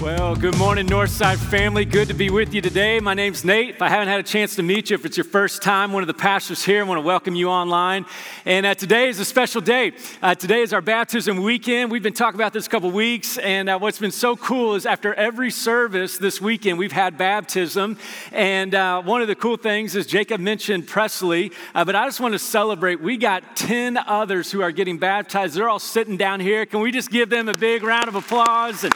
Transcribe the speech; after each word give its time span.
Well, 0.00 0.36
good 0.36 0.58
morning, 0.58 0.86
Northside 0.88 1.38
family. 1.38 1.86
Good 1.86 2.08
to 2.08 2.14
be 2.14 2.28
with 2.28 2.52
you 2.52 2.60
today. 2.60 3.00
My 3.00 3.14
name's 3.14 3.46
Nate. 3.46 3.76
If 3.76 3.82
I 3.82 3.88
haven't 3.88 4.08
had 4.08 4.20
a 4.20 4.22
chance 4.22 4.54
to 4.56 4.62
meet 4.62 4.90
you, 4.90 4.94
if 4.94 5.06
it's 5.06 5.16
your 5.16 5.24
first 5.24 5.62
time, 5.62 5.90
one 5.90 6.02
of 6.02 6.06
the 6.06 6.12
pastors 6.14 6.62
here, 6.62 6.80
I 6.80 6.82
want 6.86 6.98
to 6.98 7.02
welcome 7.02 7.34
you 7.34 7.48
online. 7.48 8.04
And 8.44 8.66
uh, 8.66 8.74
today 8.74 9.08
is 9.08 9.18
a 9.20 9.24
special 9.24 9.62
day. 9.62 9.92
Uh, 10.20 10.34
today 10.34 10.60
is 10.60 10.74
our 10.74 10.82
baptism 10.82 11.42
weekend. 11.42 11.90
We've 11.90 12.02
been 12.02 12.12
talking 12.12 12.38
about 12.38 12.52
this 12.52 12.66
a 12.66 12.68
couple 12.68 12.90
weeks, 12.90 13.38
and 13.38 13.70
uh, 13.70 13.78
what's 13.78 13.98
been 13.98 14.10
so 14.10 14.36
cool 14.36 14.74
is 14.74 14.84
after 14.84 15.14
every 15.14 15.50
service 15.50 16.18
this 16.18 16.42
weekend, 16.42 16.78
we've 16.78 16.92
had 16.92 17.16
baptism. 17.16 17.96
And 18.32 18.74
uh, 18.74 19.00
one 19.00 19.22
of 19.22 19.28
the 19.28 19.34
cool 19.34 19.56
things 19.56 19.96
is 19.96 20.06
Jacob 20.06 20.42
mentioned 20.42 20.86
Presley, 20.86 21.52
uh, 21.74 21.86
but 21.86 21.96
I 21.96 22.04
just 22.04 22.20
want 22.20 22.34
to 22.34 22.38
celebrate. 22.38 23.00
We 23.00 23.16
got 23.16 23.56
10 23.56 23.96
others 23.96 24.52
who 24.52 24.60
are 24.60 24.72
getting 24.72 24.98
baptized. 24.98 25.54
They're 25.54 25.70
all 25.70 25.78
sitting 25.78 26.18
down 26.18 26.40
here. 26.40 26.66
Can 26.66 26.80
we 26.80 26.92
just 26.92 27.10
give 27.10 27.30
them 27.30 27.48
a 27.48 27.54
big 27.54 27.82
round 27.82 28.08
of 28.08 28.14
applause? 28.14 28.84
And, 28.84 28.92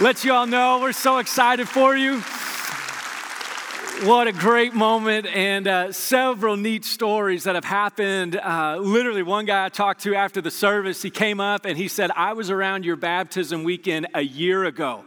let 0.00 0.24
you 0.24 0.32
all 0.32 0.46
know 0.46 0.78
we're 0.80 0.92
so 0.92 1.18
excited 1.18 1.68
for 1.68 1.96
you. 1.96 2.20
What 4.06 4.28
a 4.28 4.32
great 4.32 4.72
moment, 4.72 5.26
and 5.26 5.66
uh, 5.66 5.90
several 5.90 6.56
neat 6.56 6.84
stories 6.84 7.42
that 7.44 7.56
have 7.56 7.64
happened. 7.64 8.36
Uh, 8.36 8.76
literally, 8.76 9.24
one 9.24 9.44
guy 9.44 9.64
I 9.64 9.68
talked 9.70 10.02
to 10.02 10.14
after 10.14 10.40
the 10.40 10.52
service, 10.52 11.02
he 11.02 11.10
came 11.10 11.40
up 11.40 11.64
and 11.64 11.76
he 11.76 11.88
said, 11.88 12.12
I 12.14 12.34
was 12.34 12.48
around 12.48 12.84
your 12.84 12.94
baptism 12.94 13.64
weekend 13.64 14.06
a 14.14 14.22
year 14.22 14.66
ago. 14.66 15.04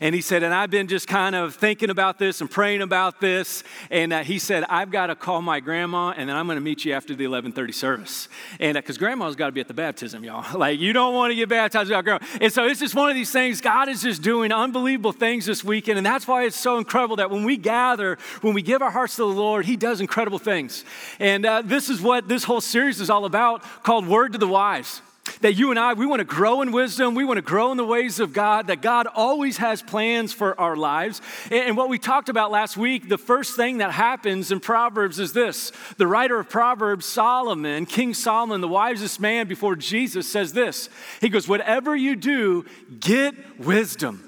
And 0.00 0.14
he 0.14 0.20
said, 0.20 0.44
and 0.44 0.54
I've 0.54 0.70
been 0.70 0.86
just 0.86 1.08
kind 1.08 1.34
of 1.34 1.56
thinking 1.56 1.90
about 1.90 2.18
this 2.18 2.40
and 2.40 2.48
praying 2.48 2.82
about 2.82 3.20
this. 3.20 3.64
And 3.90 4.12
uh, 4.12 4.22
he 4.22 4.38
said, 4.38 4.64
I've 4.68 4.90
got 4.92 5.08
to 5.08 5.16
call 5.16 5.42
my 5.42 5.58
grandma, 5.58 6.14
and 6.16 6.28
then 6.28 6.36
I'm 6.36 6.46
going 6.46 6.56
to 6.56 6.62
meet 6.62 6.84
you 6.84 6.92
after 6.92 7.14
the 7.14 7.24
11:30 7.24 7.74
service. 7.74 8.28
And 8.60 8.76
because 8.76 8.96
uh, 8.96 9.00
grandma's 9.00 9.34
got 9.34 9.46
to 9.46 9.52
be 9.52 9.60
at 9.60 9.68
the 9.68 9.74
baptism, 9.74 10.24
y'all. 10.24 10.44
Like 10.58 10.80
you 10.80 10.92
don't 10.92 11.14
want 11.14 11.30
to 11.30 11.36
get 11.36 11.48
baptized 11.48 11.88
without 11.88 12.04
grandma. 12.04 12.24
And 12.40 12.52
so 12.52 12.66
it's 12.66 12.80
just 12.80 12.94
one 12.94 13.08
of 13.08 13.14
these 13.14 13.30
things. 13.30 13.60
God 13.60 13.88
is 13.88 14.02
just 14.02 14.22
doing 14.22 14.50
unbelievable 14.50 15.12
things 15.12 15.46
this 15.46 15.62
weekend, 15.62 15.98
and 15.98 16.06
that's 16.06 16.26
why 16.26 16.44
it's 16.44 16.56
so 16.56 16.78
incredible 16.78 17.16
that 17.16 17.30
when 17.30 17.44
we 17.44 17.56
gather, 17.56 18.18
when 18.40 18.54
we 18.54 18.62
give 18.62 18.82
our 18.82 18.90
hearts 18.90 19.16
to 19.16 19.22
the 19.22 19.26
Lord, 19.26 19.66
He 19.66 19.76
does 19.76 20.00
incredible 20.00 20.38
things. 20.38 20.84
And 21.20 21.46
uh, 21.46 21.62
this 21.62 21.88
is 21.88 22.00
what 22.00 22.28
this 22.28 22.44
whole 22.44 22.60
series 22.60 23.00
is 23.00 23.08
all 23.08 23.24
about, 23.24 23.62
called 23.82 24.06
Word 24.06 24.32
to 24.32 24.38
the 24.38 24.48
Wise 24.48 25.00
that 25.40 25.54
you 25.54 25.70
and 25.70 25.78
I, 25.78 25.94
we 25.94 26.06
want 26.06 26.20
to 26.20 26.24
grow 26.24 26.62
in 26.62 26.72
wisdom. 26.72 27.14
We 27.14 27.24
want 27.24 27.38
to 27.38 27.42
grow 27.42 27.70
in 27.70 27.76
the 27.76 27.84
ways 27.84 28.20
of 28.20 28.32
God, 28.32 28.68
that 28.68 28.82
God 28.82 29.06
always 29.06 29.58
has 29.58 29.82
plans 29.82 30.32
for 30.32 30.58
our 30.60 30.76
lives. 30.76 31.20
And 31.50 31.76
what 31.76 31.88
we 31.88 31.98
talked 31.98 32.28
about 32.28 32.50
last 32.50 32.76
week, 32.76 33.08
the 33.08 33.18
first 33.18 33.56
thing 33.56 33.78
that 33.78 33.92
happens 33.92 34.50
in 34.52 34.60
Proverbs 34.60 35.18
is 35.18 35.32
this 35.32 35.72
the 35.96 36.06
writer 36.06 36.38
of 36.38 36.48
Proverbs, 36.48 37.06
Solomon, 37.06 37.86
King 37.86 38.14
Solomon, 38.14 38.60
the 38.60 38.68
wisest 38.68 39.20
man 39.20 39.46
before 39.46 39.76
Jesus, 39.76 40.30
says 40.30 40.52
this 40.52 40.88
He 41.20 41.28
goes, 41.28 41.48
Whatever 41.48 41.96
you 41.96 42.16
do, 42.16 42.64
get 43.00 43.34
wisdom. 43.58 44.24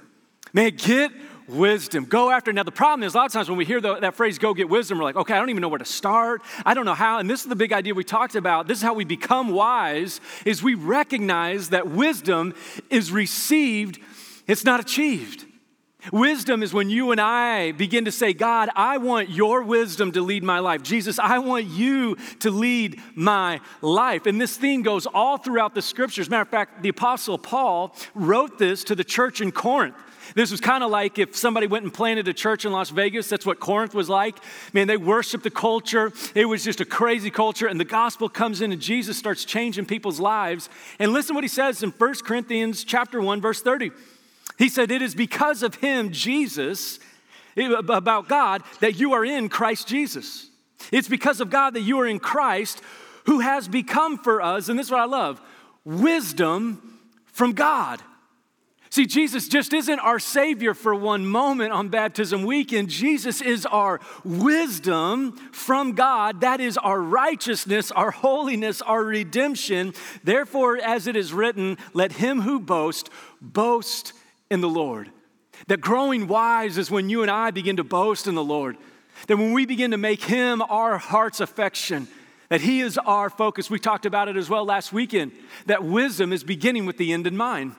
Man, 0.52 0.72
get 0.76 1.12
wisdom. 1.54 2.04
Go 2.04 2.30
after. 2.30 2.52
Now, 2.52 2.62
the 2.62 2.72
problem 2.72 3.06
is 3.06 3.14
a 3.14 3.18
lot 3.18 3.26
of 3.26 3.32
times 3.32 3.48
when 3.48 3.58
we 3.58 3.64
hear 3.64 3.80
the, 3.80 3.96
that 3.96 4.14
phrase, 4.14 4.38
go 4.38 4.54
get 4.54 4.68
wisdom, 4.68 4.98
we're 4.98 5.04
like, 5.04 5.16
okay, 5.16 5.34
I 5.34 5.38
don't 5.38 5.50
even 5.50 5.60
know 5.60 5.68
where 5.68 5.78
to 5.78 5.84
start. 5.84 6.42
I 6.64 6.74
don't 6.74 6.84
know 6.84 6.94
how. 6.94 7.18
And 7.18 7.28
this 7.28 7.42
is 7.42 7.48
the 7.48 7.56
big 7.56 7.72
idea 7.72 7.94
we 7.94 8.04
talked 8.04 8.34
about. 8.34 8.66
This 8.66 8.78
is 8.78 8.84
how 8.84 8.94
we 8.94 9.04
become 9.04 9.48
wise, 9.48 10.20
is 10.44 10.62
we 10.62 10.74
recognize 10.74 11.70
that 11.70 11.88
wisdom 11.88 12.54
is 12.88 13.12
received, 13.12 13.98
it's 14.46 14.64
not 14.64 14.80
achieved. 14.80 15.46
Wisdom 16.12 16.62
is 16.62 16.72
when 16.72 16.88
you 16.88 17.10
and 17.10 17.20
I 17.20 17.72
begin 17.72 18.06
to 18.06 18.12
say, 18.12 18.32
God, 18.32 18.70
I 18.74 18.96
want 18.96 19.28
your 19.28 19.62
wisdom 19.62 20.12
to 20.12 20.22
lead 20.22 20.42
my 20.42 20.58
life. 20.58 20.82
Jesus, 20.82 21.18
I 21.18 21.38
want 21.38 21.66
you 21.66 22.16
to 22.40 22.50
lead 22.50 22.98
my 23.14 23.60
life. 23.82 24.26
And 24.26 24.40
this 24.40 24.56
theme 24.56 24.82
goes 24.82 25.06
all 25.06 25.36
throughout 25.36 25.74
the 25.74 25.82
scriptures. 25.82 26.30
Matter 26.30 26.42
of 26.42 26.48
fact, 26.48 26.82
the 26.82 26.88
Apostle 26.88 27.36
Paul 27.36 27.94
wrote 28.14 28.58
this 28.58 28.82
to 28.84 28.94
the 28.94 29.04
church 29.04 29.40
in 29.40 29.52
Corinth. 29.52 29.94
This 30.34 30.50
was 30.50 30.60
kind 30.60 30.84
of 30.84 30.90
like 30.90 31.18
if 31.18 31.36
somebody 31.36 31.66
went 31.66 31.84
and 31.84 31.92
planted 31.92 32.28
a 32.28 32.32
church 32.32 32.64
in 32.64 32.72
Las 32.72 32.90
Vegas. 32.90 33.28
That's 33.28 33.46
what 33.46 33.60
Corinth 33.60 33.94
was 33.94 34.08
like. 34.08 34.36
Man, 34.72 34.86
they 34.86 34.96
worshiped 34.96 35.44
the 35.44 35.50
culture. 35.50 36.12
It 36.34 36.44
was 36.44 36.64
just 36.64 36.80
a 36.80 36.84
crazy 36.84 37.30
culture. 37.30 37.66
And 37.66 37.78
the 37.78 37.84
gospel 37.84 38.28
comes 38.28 38.60
in 38.60 38.72
and 38.72 38.80
Jesus 38.80 39.18
starts 39.18 39.44
changing 39.44 39.86
people's 39.86 40.20
lives. 40.20 40.68
And 40.98 41.12
listen 41.12 41.34
what 41.34 41.44
he 41.44 41.48
says 41.48 41.82
in 41.82 41.90
1 41.90 42.14
Corinthians 42.24 42.84
chapter 42.84 43.20
1, 43.20 43.40
verse 43.40 43.62
30. 43.62 43.90
He 44.58 44.68
said, 44.68 44.90
It 44.90 45.02
is 45.02 45.14
because 45.14 45.62
of 45.62 45.76
him, 45.76 46.12
Jesus, 46.12 46.98
about 47.56 48.28
God, 48.28 48.62
that 48.80 48.98
you 48.98 49.12
are 49.12 49.24
in 49.24 49.48
Christ 49.48 49.88
Jesus. 49.88 50.48
It's 50.92 51.08
because 51.08 51.40
of 51.40 51.50
God 51.50 51.74
that 51.74 51.82
you 51.82 51.98
are 52.00 52.06
in 52.06 52.18
Christ, 52.18 52.80
who 53.26 53.40
has 53.40 53.68
become 53.68 54.18
for 54.18 54.40
us, 54.42 54.68
and 54.68 54.78
this 54.78 54.86
is 54.86 54.90
what 54.90 55.00
I 55.00 55.04
love 55.04 55.40
wisdom 55.84 57.00
from 57.32 57.52
God. 57.52 58.02
See, 58.92 59.06
Jesus 59.06 59.46
just 59.46 59.72
isn't 59.72 60.00
our 60.00 60.18
Savior 60.18 60.74
for 60.74 60.92
one 60.96 61.24
moment 61.24 61.72
on 61.72 61.90
baptism 61.90 62.42
weekend. 62.42 62.88
Jesus 62.88 63.40
is 63.40 63.64
our 63.64 64.00
wisdom 64.24 65.32
from 65.52 65.92
God. 65.92 66.40
That 66.40 66.60
is 66.60 66.76
our 66.76 67.00
righteousness, 67.00 67.92
our 67.92 68.10
holiness, 68.10 68.82
our 68.82 69.04
redemption. 69.04 69.94
Therefore, 70.24 70.76
as 70.76 71.06
it 71.06 71.14
is 71.14 71.32
written, 71.32 71.78
let 71.92 72.10
him 72.10 72.40
who 72.40 72.58
boasts 72.58 73.08
boast 73.40 74.12
in 74.50 74.60
the 74.60 74.68
Lord. 74.68 75.08
That 75.68 75.80
growing 75.80 76.26
wise 76.26 76.76
is 76.76 76.90
when 76.90 77.08
you 77.08 77.22
and 77.22 77.30
I 77.30 77.52
begin 77.52 77.76
to 77.76 77.84
boast 77.84 78.26
in 78.26 78.34
the 78.34 78.42
Lord. 78.42 78.76
That 79.28 79.36
when 79.36 79.52
we 79.52 79.66
begin 79.66 79.92
to 79.92 79.98
make 79.98 80.24
him 80.24 80.62
our 80.62 80.98
heart's 80.98 81.38
affection, 81.38 82.08
that 82.48 82.60
he 82.60 82.80
is 82.80 82.98
our 82.98 83.30
focus. 83.30 83.70
We 83.70 83.78
talked 83.78 84.04
about 84.04 84.26
it 84.26 84.36
as 84.36 84.50
well 84.50 84.64
last 84.64 84.92
weekend. 84.92 85.30
That 85.66 85.84
wisdom 85.84 86.32
is 86.32 86.42
beginning 86.42 86.86
with 86.86 86.96
the 86.96 87.12
end 87.12 87.28
in 87.28 87.36
mind. 87.36 87.76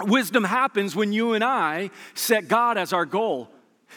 Wisdom 0.00 0.44
happens 0.44 0.94
when 0.94 1.12
you 1.12 1.32
and 1.32 1.42
I 1.42 1.90
set 2.14 2.48
God 2.48 2.78
as 2.78 2.92
our 2.92 3.06
goal. 3.06 3.48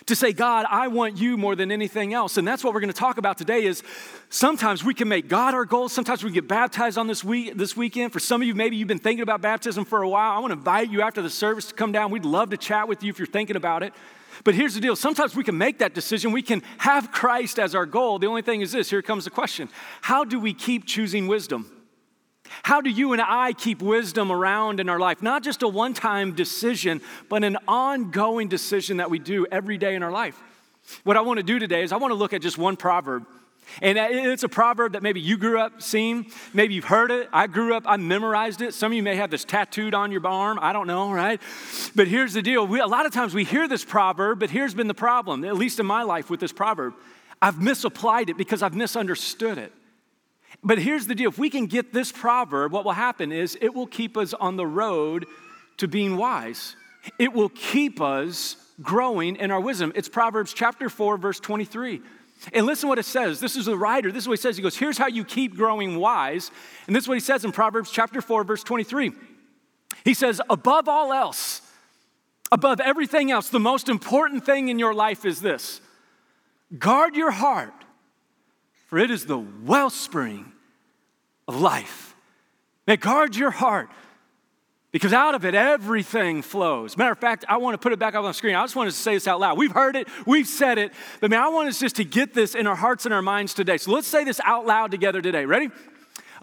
To 0.08 0.16
say, 0.16 0.32
God, 0.32 0.66
I 0.70 0.88
want 0.88 1.18
you 1.18 1.38
more 1.38 1.56
than 1.56 1.72
anything 1.72 2.14
else. 2.14 2.38
And 2.38 2.48
that's 2.48 2.64
what 2.64 2.74
we're 2.74 2.80
going 2.80 2.94
to 2.94 2.98
talk 2.98 3.18
about 3.18 3.38
today 3.38 3.66
is 3.66 3.84
sometimes 4.30 4.84
we 4.84 4.94
can 4.94 5.08
make 5.08 5.28
God 5.28 5.54
our 5.54 5.66
goal. 5.66 5.90
Sometimes 5.90 6.24
we 6.24 6.32
get 6.32 6.48
baptized 6.48 6.98
on 6.98 7.08
this 7.08 7.24
week 7.24 7.56
this 7.56 7.76
weekend. 7.76 8.14
For 8.14 8.20
some 8.20 8.42
of 8.42 8.48
you, 8.48 8.56
maybe 8.56 8.78
you've 8.78 8.88
been 8.88 9.00
thinking 9.00 9.22
about 9.22 9.42
baptism 9.42 9.86
for 9.86 10.02
a 10.02 10.10
while. 10.10 10.32
I 10.32 10.40
want 10.40 10.52
to 10.52 10.58
invite 10.58 10.90
you 10.90 11.02
after 11.02 11.22
the 11.22 11.30
service 11.30 11.68
to 11.68 11.76
come 11.76 11.92
down. 11.92 12.10
We'd 12.10 12.26
love 12.26 12.50
to 12.52 12.58
chat 12.58 12.88
with 12.88 13.04
you 13.04 13.10
if 13.10 13.20
you're 13.20 13.28
thinking 13.28 13.58
about 13.58 13.84
it. 13.84 13.94
But 14.44 14.56
here's 14.56 14.74
the 14.74 14.82
deal 14.82 14.96
sometimes 14.96 15.36
we 15.36 15.44
can 15.44 15.58
make 15.58 15.80
that 15.80 15.94
decision. 15.94 16.32
We 16.32 16.42
can 16.42 16.64
have 16.80 17.12
Christ 17.12 17.60
as 17.60 17.76
our 17.76 17.86
goal. 17.86 18.18
The 18.18 18.28
only 18.28 18.42
thing 18.42 18.62
is 18.62 18.72
this 18.72 18.90
here 18.90 19.02
comes 19.02 19.26
the 19.26 19.30
question 19.30 19.70
How 20.02 20.24
do 20.24 20.40
we 20.40 20.54
keep 20.54 20.86
choosing 20.86 21.28
wisdom? 21.28 21.81
How 22.64 22.82
do 22.82 22.90
you 22.90 23.14
and 23.14 23.22
I 23.22 23.54
keep 23.54 23.82
wisdom 23.82 24.32
around 24.32 24.80
in 24.80 24.90
our 24.90 25.00
life? 25.00 25.22
Not 25.22 25.44
just 25.44 25.64
a 25.64 25.68
one 25.68 25.94
time 25.94 26.34
decision, 26.34 27.02
but 27.30 27.44
an 27.44 27.58
ongoing 27.68 28.48
decision 28.48 28.98
that 28.98 29.10
we 29.10 29.20
do 29.20 29.46
every 29.52 29.78
day 29.78 29.96
in 29.96 30.04
our 30.04 30.12
life. 30.12 30.42
What 31.04 31.18
I 31.18 31.22
want 31.22 31.38
to 31.38 31.44
do 31.44 31.60
today 31.60 31.84
is 31.84 31.92
I 31.92 31.98
want 31.98 32.12
to 32.12 32.16
look 32.16 32.34
at 32.34 32.42
just 32.42 32.58
one 32.58 32.76
proverb. 32.76 33.26
And 33.82 33.98
it's 33.98 34.44
a 34.44 34.50
proverb 34.50 34.94
that 34.94 35.04
maybe 35.04 35.22
you 35.22 35.38
grew 35.38 35.60
up 35.60 35.82
seeing. 35.82 36.26
Maybe 36.54 36.74
you've 36.74 36.86
heard 36.86 37.10
it. 37.10 37.30
I 37.32 37.48
grew 37.48 37.74
up, 37.74 37.84
I 37.86 37.96
memorized 37.98 38.62
it. 38.62 38.74
Some 38.74 38.92
of 38.92 38.96
you 38.96 39.04
may 39.04 39.16
have 39.16 39.32
this 39.32 39.46
tattooed 39.46 39.94
on 39.94 40.12
your 40.12 40.26
arm. 40.28 40.60
I 40.62 40.74
don't 40.74 40.88
know, 40.88 41.12
right? 41.12 41.40
But 41.96 42.08
here's 42.08 42.34
the 42.34 42.42
deal. 42.42 42.68
We, 42.68 42.82
a 42.82 42.88
lot 42.88 43.06
of 43.06 43.14
times 43.14 43.34
we 43.34 43.46
hear 43.46 43.68
this 43.68 43.86
proverb, 43.86 44.40
but 44.40 44.50
here's 44.50 44.74
been 44.74 44.88
the 44.88 44.94
problem, 44.94 45.46
at 45.46 45.56
least 45.56 45.80
in 45.80 45.86
my 45.86 46.04
life 46.04 46.30
with 46.30 46.40
this 46.40 46.52
proverb. 46.52 46.96
I've 47.42 47.62
misapplied 47.62 48.30
it 48.30 48.38
because 48.38 48.62
I've 48.62 48.76
misunderstood 48.76 49.58
it. 49.58 49.72
But 50.64 50.78
here's 50.78 51.08
the 51.08 51.16
deal 51.16 51.30
if 51.30 51.40
we 51.40 51.50
can 51.50 51.66
get 51.66 51.94
this 51.94 52.12
proverb, 52.12 52.72
what 52.72 52.86
will 52.86 52.92
happen 52.92 53.32
is 53.32 53.58
it 53.62 53.74
will 53.74 53.88
keep 53.88 54.16
us 54.16 54.34
on 54.34 54.58
the 54.58 54.68
road 54.68 55.26
to 55.78 55.88
being 55.88 56.18
wise. 56.18 56.76
It 57.18 57.34
will 57.34 57.50
keep 57.50 58.00
us 58.00 58.58
growing 58.82 59.38
in 59.38 59.50
our 59.50 59.60
wisdom. 59.60 59.92
It's 59.96 60.08
Proverbs 60.08 60.54
chapter 60.54 60.88
4, 60.88 61.18
verse 61.18 61.40
23. 61.40 62.02
And 62.54 62.66
listen 62.66 62.90
what 62.90 63.00
it 63.00 63.06
says. 63.06 63.40
This 63.40 63.56
is 63.56 63.66
the 63.66 63.78
writer. 63.78 64.12
This 64.12 64.24
is 64.24 64.28
what 64.28 64.38
he 64.38 64.42
says. 64.42 64.56
He 64.56 64.64
goes, 64.64 64.78
Here's 64.78 64.98
how 64.98 65.08
you 65.08 65.24
keep 65.24 65.56
growing 65.56 65.98
wise. 65.98 66.52
And 66.86 66.96
this 66.96 67.06
is 67.06 67.08
what 67.08 67.16
he 67.16 67.22
says 67.22 67.44
in 67.44 67.52
Proverbs 67.52 67.92
chapter 67.92 68.22
4, 68.22 68.44
verse 68.44 68.64
23. 68.64 69.14
He 70.04 70.14
says, 70.14 70.42
Above 70.50 70.88
all 70.88 71.12
else, 71.12 71.62
above 72.52 72.80
everything 72.80 73.32
else, 73.32 73.50
the 73.50 73.60
most 73.60 73.90
important 73.90 74.46
thing 74.46 74.70
in 74.70 74.78
your 74.78 74.94
life 74.94 75.26
is 75.26 75.42
this 75.42 75.82
guard 76.78 77.16
your 77.16 77.32
heart 77.32 77.74
for 78.92 79.00
it 79.00 79.10
is 79.10 79.26
the 79.26 79.38
wellspring 79.38 80.51
of 81.48 81.60
life. 81.60 82.16
May 82.88 82.98
guard 82.98 83.36
your 83.36 83.52
heart 83.52 83.90
because 84.92 85.14
out 85.14 85.36
of 85.36 85.46
it 85.46 85.56
everything 85.56 86.42
flows. 86.42 86.98
Matter 86.98 87.12
of 87.12 87.20
fact, 87.20 87.46
I 87.48 87.58
want 87.58 87.74
to 87.76 87.78
put 87.78 87.94
it 87.94 88.00
back 88.00 88.14
up 88.14 88.24
on 88.24 88.30
the 88.30 88.34
screen. 88.34 88.56
I 88.56 88.64
just 88.64 88.76
wanted 88.76 88.92
to 88.92 88.98
say 88.98 89.14
this 89.14 89.28
out 89.28 89.40
loud. 89.40 89.58
We've 89.58 89.72
heard 89.72 89.96
it, 89.96 90.08
we've 90.26 90.48
said 90.48 90.78
it, 90.78 90.92
but 91.20 91.30
man, 91.30 91.42
I 91.42 91.50
want 91.50 91.70
us 91.70 91.80
just 91.80 91.96
to 91.98 92.04
get 92.04 92.34
this 92.34 92.56
in 92.56 92.68
our 92.68 92.76
hearts 92.76 93.06
and 93.06 93.14
our 93.14 93.22
minds 93.22 93.54
today. 93.54 93.78
So 93.78 93.92
let's 93.92 94.08
say 94.08 94.24
this 94.24 94.42
out 94.44 94.66
loud 94.66 94.92
together 94.92 95.22
today. 95.22 95.46
Ready? 95.46 95.70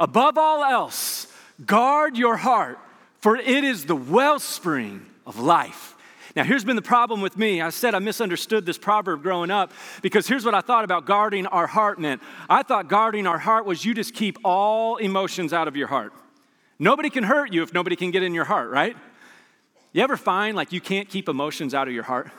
Above 0.00 0.38
all 0.38 0.64
else, 0.64 1.26
guard 1.66 2.16
your 2.16 2.36
heart, 2.36 2.78
for 3.20 3.36
it 3.36 3.64
is 3.64 3.84
the 3.84 3.96
wellspring 3.96 5.04
of 5.26 5.38
life. 5.38 5.96
Now, 6.38 6.44
here's 6.44 6.62
been 6.62 6.76
the 6.76 6.82
problem 6.82 7.20
with 7.20 7.36
me. 7.36 7.60
I 7.60 7.70
said 7.70 7.96
I 7.96 7.98
misunderstood 7.98 8.64
this 8.64 8.78
proverb 8.78 9.24
growing 9.24 9.50
up 9.50 9.72
because 10.02 10.28
here's 10.28 10.44
what 10.44 10.54
I 10.54 10.60
thought 10.60 10.84
about 10.84 11.04
guarding 11.04 11.48
our 11.48 11.66
heart 11.66 11.98
meant. 11.98 12.22
I 12.48 12.62
thought 12.62 12.86
guarding 12.86 13.26
our 13.26 13.40
heart 13.40 13.66
was 13.66 13.84
you 13.84 13.92
just 13.92 14.14
keep 14.14 14.38
all 14.44 14.98
emotions 14.98 15.52
out 15.52 15.66
of 15.66 15.74
your 15.74 15.88
heart. 15.88 16.12
Nobody 16.78 17.10
can 17.10 17.24
hurt 17.24 17.52
you 17.52 17.64
if 17.64 17.74
nobody 17.74 17.96
can 17.96 18.12
get 18.12 18.22
in 18.22 18.34
your 18.34 18.44
heart, 18.44 18.70
right? 18.70 18.96
You 19.92 20.00
ever 20.04 20.16
find 20.16 20.54
like 20.54 20.70
you 20.70 20.80
can't 20.80 21.08
keep 21.08 21.28
emotions 21.28 21.74
out 21.74 21.88
of 21.88 21.94
your 21.94 22.04
heart? 22.04 22.30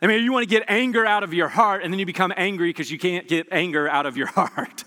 I 0.00 0.06
mean, 0.06 0.22
you 0.22 0.32
want 0.32 0.44
to 0.44 0.48
get 0.48 0.62
anger 0.68 1.04
out 1.04 1.24
of 1.24 1.34
your 1.34 1.48
heart 1.48 1.82
and 1.82 1.92
then 1.92 1.98
you 1.98 2.06
become 2.06 2.32
angry 2.36 2.68
because 2.68 2.92
you 2.92 2.98
can't 3.00 3.26
get 3.26 3.48
anger 3.50 3.88
out 3.88 4.06
of 4.06 4.16
your 4.16 4.26
heart. 4.36 4.84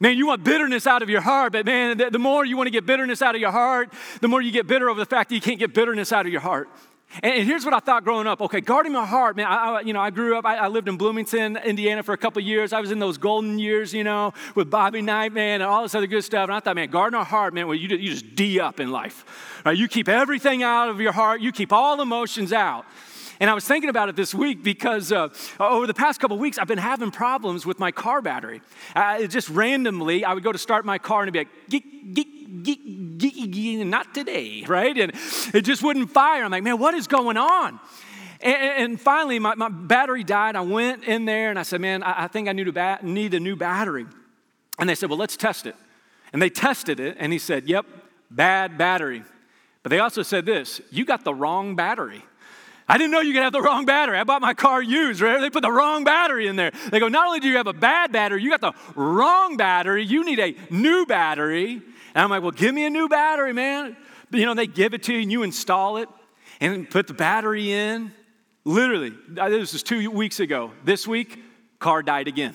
Man, 0.00 0.16
you 0.18 0.26
want 0.26 0.42
bitterness 0.42 0.88
out 0.88 1.04
of 1.04 1.08
your 1.08 1.20
heart, 1.20 1.52
but 1.52 1.66
man, 1.66 1.98
the, 1.98 2.18
more 2.18 2.44
you 2.44 2.56
want 2.56 2.66
to 2.66 2.72
get 2.72 2.84
bitterness 2.84 3.22
out 3.22 3.36
of 3.36 3.40
your 3.40 3.52
heart, 3.52 3.92
the 4.20 4.26
more 4.26 4.42
you 4.42 4.50
get 4.50 4.66
bitter 4.66 4.90
over 4.90 4.98
the 4.98 5.06
fact 5.06 5.28
that 5.28 5.36
you 5.36 5.40
can't 5.40 5.60
get 5.60 5.72
bitterness 5.72 6.12
out 6.12 6.26
of 6.26 6.32
your 6.32 6.40
heart. 6.40 6.68
And, 7.20 7.44
here's 7.44 7.64
what 7.64 7.74
I 7.74 7.80
thought 7.80 8.04
growing 8.04 8.26
up. 8.26 8.40
Okay, 8.40 8.60
guarding 8.60 8.92
my 8.92 9.04
heart, 9.04 9.36
man. 9.36 9.46
I, 9.46 9.54
I 9.54 9.80
you 9.80 9.92
know, 9.92 10.00
I 10.00 10.10
grew 10.10 10.36
up. 10.36 10.46
I, 10.46 10.56
I, 10.56 10.68
lived 10.68 10.88
in 10.88 10.96
Bloomington, 10.96 11.56
Indiana, 11.58 12.02
for 12.02 12.12
a 12.12 12.16
couple 12.16 12.40
years. 12.42 12.72
I 12.72 12.80
was 12.80 12.90
in 12.90 12.98
those 12.98 13.18
golden 13.18 13.58
years, 13.58 13.92
you 13.92 14.04
know, 14.04 14.32
with 14.54 14.70
Bobby 14.70 15.02
Knight, 15.02 15.32
man, 15.32 15.60
and 15.60 15.64
all 15.64 15.82
this 15.82 15.94
other 15.94 16.06
good 16.06 16.22
stuff. 16.22 16.44
And 16.44 16.54
I 16.54 16.60
thought, 16.60 16.76
man, 16.76 16.90
guarding 16.90 17.18
our 17.18 17.24
heart, 17.24 17.52
man. 17.52 17.66
Well, 17.66 17.76
you, 17.76 17.88
you 17.96 18.10
just 18.10 18.34
d 18.34 18.60
up 18.60 18.80
in 18.80 18.90
life. 18.90 19.62
Right? 19.64 19.76
You 19.76 19.88
keep 19.88 20.08
everything 20.08 20.62
out 20.62 20.88
of 20.88 21.00
your 21.00 21.12
heart. 21.12 21.40
You 21.40 21.52
keep 21.52 21.72
all 21.72 22.00
emotions 22.00 22.52
out. 22.52 22.86
And 23.40 23.50
I 23.50 23.54
was 23.54 23.66
thinking 23.66 23.90
about 23.90 24.08
it 24.08 24.14
this 24.14 24.32
week 24.32 24.62
because 24.62 25.10
uh, 25.10 25.28
over 25.58 25.88
the 25.88 25.94
past 25.94 26.20
couple 26.20 26.38
weeks, 26.38 26.58
I've 26.58 26.68
been 26.68 26.78
having 26.78 27.10
problems 27.10 27.66
with 27.66 27.80
my 27.80 27.90
car 27.90 28.22
battery. 28.22 28.62
Uh, 28.94 29.26
just 29.26 29.48
randomly, 29.48 30.24
I 30.24 30.32
would 30.32 30.44
go 30.44 30.52
to 30.52 30.58
start 30.58 30.84
my 30.84 30.98
car 30.98 31.22
and 31.22 31.28
it'd 31.28 31.32
be 31.32 31.40
like, 31.40 31.68
geek, 31.68 32.14
geek, 32.14 32.41
not 32.52 34.14
today, 34.14 34.64
right? 34.66 34.96
And 34.96 35.12
it 35.54 35.62
just 35.62 35.82
wouldn't 35.82 36.10
fire. 36.10 36.44
I'm 36.44 36.50
like, 36.50 36.62
man, 36.62 36.78
what 36.78 36.94
is 36.94 37.06
going 37.06 37.36
on? 37.36 37.80
And, 38.40 39.00
finally, 39.00 39.38
my, 39.38 39.54
my, 39.54 39.68
battery 39.68 40.24
died. 40.24 40.56
I 40.56 40.62
went 40.62 41.04
in 41.04 41.26
there 41.26 41.50
and 41.50 41.58
I 41.58 41.62
said, 41.62 41.80
man, 41.80 42.02
I, 42.02 42.26
think 42.26 42.48
I 42.48 42.52
need 42.52 42.76
a, 42.76 42.98
need 43.02 43.34
a 43.34 43.40
new 43.40 43.54
battery. 43.54 44.04
And 44.80 44.88
they 44.88 44.96
said, 44.96 45.10
well, 45.10 45.18
let's 45.18 45.36
test 45.36 45.66
it. 45.66 45.76
And 46.32 46.42
they 46.42 46.50
tested 46.50 46.98
it, 46.98 47.16
and 47.20 47.32
he 47.32 47.38
said, 47.38 47.68
yep, 47.68 47.86
bad 48.30 48.76
battery. 48.78 49.22
But 49.82 49.90
they 49.90 49.98
also 49.98 50.22
said 50.22 50.46
this 50.46 50.80
you 50.90 51.04
got 51.04 51.24
the 51.24 51.34
wrong 51.34 51.76
battery. 51.76 52.24
I 52.88 52.98
didn't 52.98 53.12
know 53.12 53.20
you 53.20 53.32
could 53.32 53.42
have 53.42 53.52
the 53.52 53.62
wrong 53.62 53.86
battery. 53.86 54.18
I 54.18 54.24
bought 54.24 54.42
my 54.42 54.54
car 54.54 54.82
used, 54.82 55.20
right? 55.20 55.40
They 55.40 55.50
put 55.50 55.62
the 55.62 55.70
wrong 55.70 56.04
battery 56.04 56.48
in 56.48 56.56
there. 56.56 56.72
They 56.90 56.98
go, 56.98 57.08
not 57.08 57.26
only 57.26 57.40
do 57.40 57.48
you 57.48 57.56
have 57.56 57.68
a 57.68 57.72
bad 57.72 58.12
battery, 58.12 58.42
you 58.42 58.50
got 58.50 58.60
the 58.60 58.72
wrong 58.96 59.56
battery. 59.56 60.04
You 60.04 60.24
need 60.24 60.40
a 60.40 60.56
new 60.68 61.06
battery. 61.06 61.80
And 62.14 62.24
I'm 62.24 62.30
like, 62.30 62.42
well, 62.42 62.50
give 62.50 62.74
me 62.74 62.84
a 62.84 62.90
new 62.90 63.08
battery, 63.08 63.52
man. 63.52 63.96
But, 64.30 64.40
you 64.40 64.46
know, 64.46 64.54
they 64.54 64.66
give 64.66 64.94
it 64.94 65.02
to 65.04 65.12
you 65.12 65.20
and 65.20 65.32
you 65.32 65.42
install 65.42 65.98
it 65.98 66.08
and 66.60 66.88
put 66.88 67.06
the 67.06 67.14
battery 67.14 67.72
in. 67.72 68.12
Literally, 68.64 69.12
this 69.28 69.72
was 69.72 69.82
two 69.82 70.10
weeks 70.10 70.40
ago. 70.40 70.70
This 70.84 71.06
week, 71.06 71.42
car 71.78 72.02
died 72.02 72.28
again. 72.28 72.54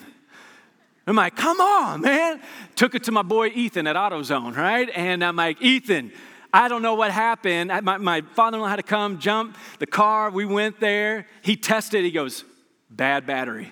I'm 1.05 1.15
like, 1.15 1.35
come 1.35 1.61
on, 1.61 2.01
man. 2.01 2.41
Took 2.75 2.93
it 2.93 3.05
to 3.05 3.11
my 3.11 3.21
boy 3.21 3.47
Ethan 3.47 3.87
at 3.87 3.95
AutoZone, 3.95 4.55
right? 4.57 4.89
And 4.93 5.23
I'm 5.23 5.35
like, 5.37 5.61
Ethan, 5.61 6.11
I 6.53 6.67
don't 6.67 6.81
know 6.81 6.95
what 6.95 7.11
happened. 7.11 7.71
My, 7.83 7.97
my 7.97 8.21
father 8.33 8.57
in 8.57 8.61
law 8.61 8.67
had 8.67 8.77
to 8.77 8.83
come, 8.83 9.19
jump 9.19 9.57
the 9.79 9.85
car. 9.85 10.29
We 10.29 10.45
went 10.45 10.79
there. 10.79 11.27
He 11.41 11.55
tested. 11.55 12.03
He 12.03 12.11
goes, 12.11 12.43
bad 12.89 13.25
battery. 13.25 13.71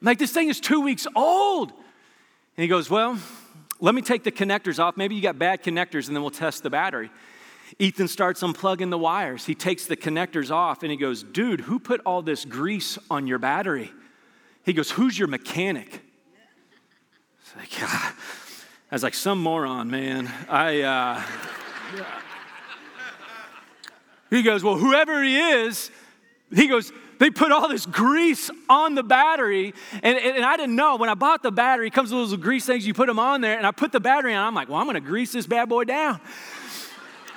I'm 0.00 0.04
like, 0.04 0.18
this 0.18 0.32
thing 0.32 0.48
is 0.48 0.60
two 0.60 0.80
weeks 0.80 1.06
old. 1.14 1.70
And 1.70 2.62
he 2.62 2.68
goes, 2.68 2.88
well, 2.88 3.18
let 3.80 3.94
me 3.94 4.02
take 4.02 4.24
the 4.24 4.32
connectors 4.32 4.78
off. 4.78 4.96
Maybe 4.96 5.14
you 5.14 5.22
got 5.22 5.38
bad 5.38 5.62
connectors, 5.62 6.06
and 6.06 6.16
then 6.16 6.22
we'll 6.22 6.30
test 6.30 6.62
the 6.62 6.70
battery. 6.70 7.10
Ethan 7.78 8.08
starts 8.08 8.42
unplugging 8.42 8.90
the 8.90 8.98
wires. 8.98 9.44
He 9.44 9.54
takes 9.54 9.86
the 9.86 9.96
connectors 9.96 10.50
off 10.50 10.82
and 10.82 10.90
he 10.90 10.96
goes, 10.96 11.22
Dude, 11.22 11.62
who 11.62 11.78
put 11.78 12.00
all 12.06 12.22
this 12.22 12.44
grease 12.44 12.98
on 13.10 13.26
your 13.26 13.38
battery? 13.38 13.90
He 14.64 14.72
goes, 14.72 14.90
Who's 14.90 15.18
your 15.18 15.28
mechanic? 15.28 16.02
It's 17.40 17.56
like, 17.56 17.82
I 17.82 18.14
was 18.92 19.02
like, 19.02 19.14
Some 19.14 19.42
moron, 19.42 19.90
man. 19.90 20.32
I, 20.48 20.82
uh, 20.82 21.22
he 24.30 24.42
goes, 24.42 24.62
Well, 24.62 24.76
whoever 24.76 25.22
he 25.22 25.36
is, 25.38 25.90
he 26.54 26.68
goes, 26.68 26.92
they 27.18 27.30
put 27.30 27.52
all 27.52 27.68
this 27.68 27.86
grease 27.86 28.50
on 28.68 28.94
the 28.94 29.02
battery. 29.02 29.74
And, 30.02 30.18
and, 30.18 30.44
I 30.44 30.56
didn't 30.56 30.76
know. 30.76 30.96
When 30.96 31.08
I 31.08 31.14
bought 31.14 31.42
the 31.42 31.50
battery, 31.50 31.88
it 31.88 31.92
comes 31.92 32.12
with 32.12 32.30
those 32.30 32.36
grease 32.38 32.66
things, 32.66 32.86
you 32.86 32.94
put 32.94 33.06
them 33.06 33.18
on 33.18 33.40
there. 33.40 33.56
And 33.56 33.66
I 33.66 33.70
put 33.70 33.92
the 33.92 34.00
battery 34.00 34.34
on. 34.34 34.46
I'm 34.46 34.54
like, 34.54 34.68
well, 34.68 34.78
I'm 34.78 34.86
going 34.86 34.94
to 34.94 35.00
grease 35.00 35.32
this 35.32 35.46
bad 35.46 35.68
boy 35.68 35.84
down. 35.84 36.20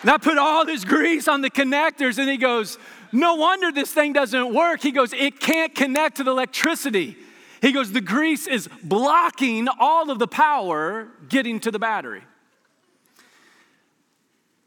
And 0.02 0.12
I 0.12 0.18
put 0.18 0.38
all 0.38 0.66
this 0.66 0.86
grease 0.86 1.28
on 1.28 1.42
the 1.42 1.50
connectors. 1.50 2.18
And 2.18 2.30
he 2.30 2.38
goes, 2.38 2.78
no 3.12 3.36
wonder 3.36 3.72
this 3.72 3.92
thing 3.92 4.14
doesn't 4.14 4.54
work. 4.54 4.82
He 4.82 4.92
goes, 4.92 5.14
it 5.14 5.40
can't 5.40 5.74
connect 5.76 6.18
to 6.18 6.24
the 6.24 6.32
electricity. 6.32 7.18
He 7.62 7.72
goes, 7.72 7.92
the 7.92 8.02
grease 8.02 8.48
is 8.48 8.70
blocking 8.84 9.68
all 9.80 10.10
of 10.10 10.20
the 10.20 10.28
power 10.28 11.10
getting 11.28 11.60
to 11.62 11.72
the 11.72 11.80
battery. 11.80 12.24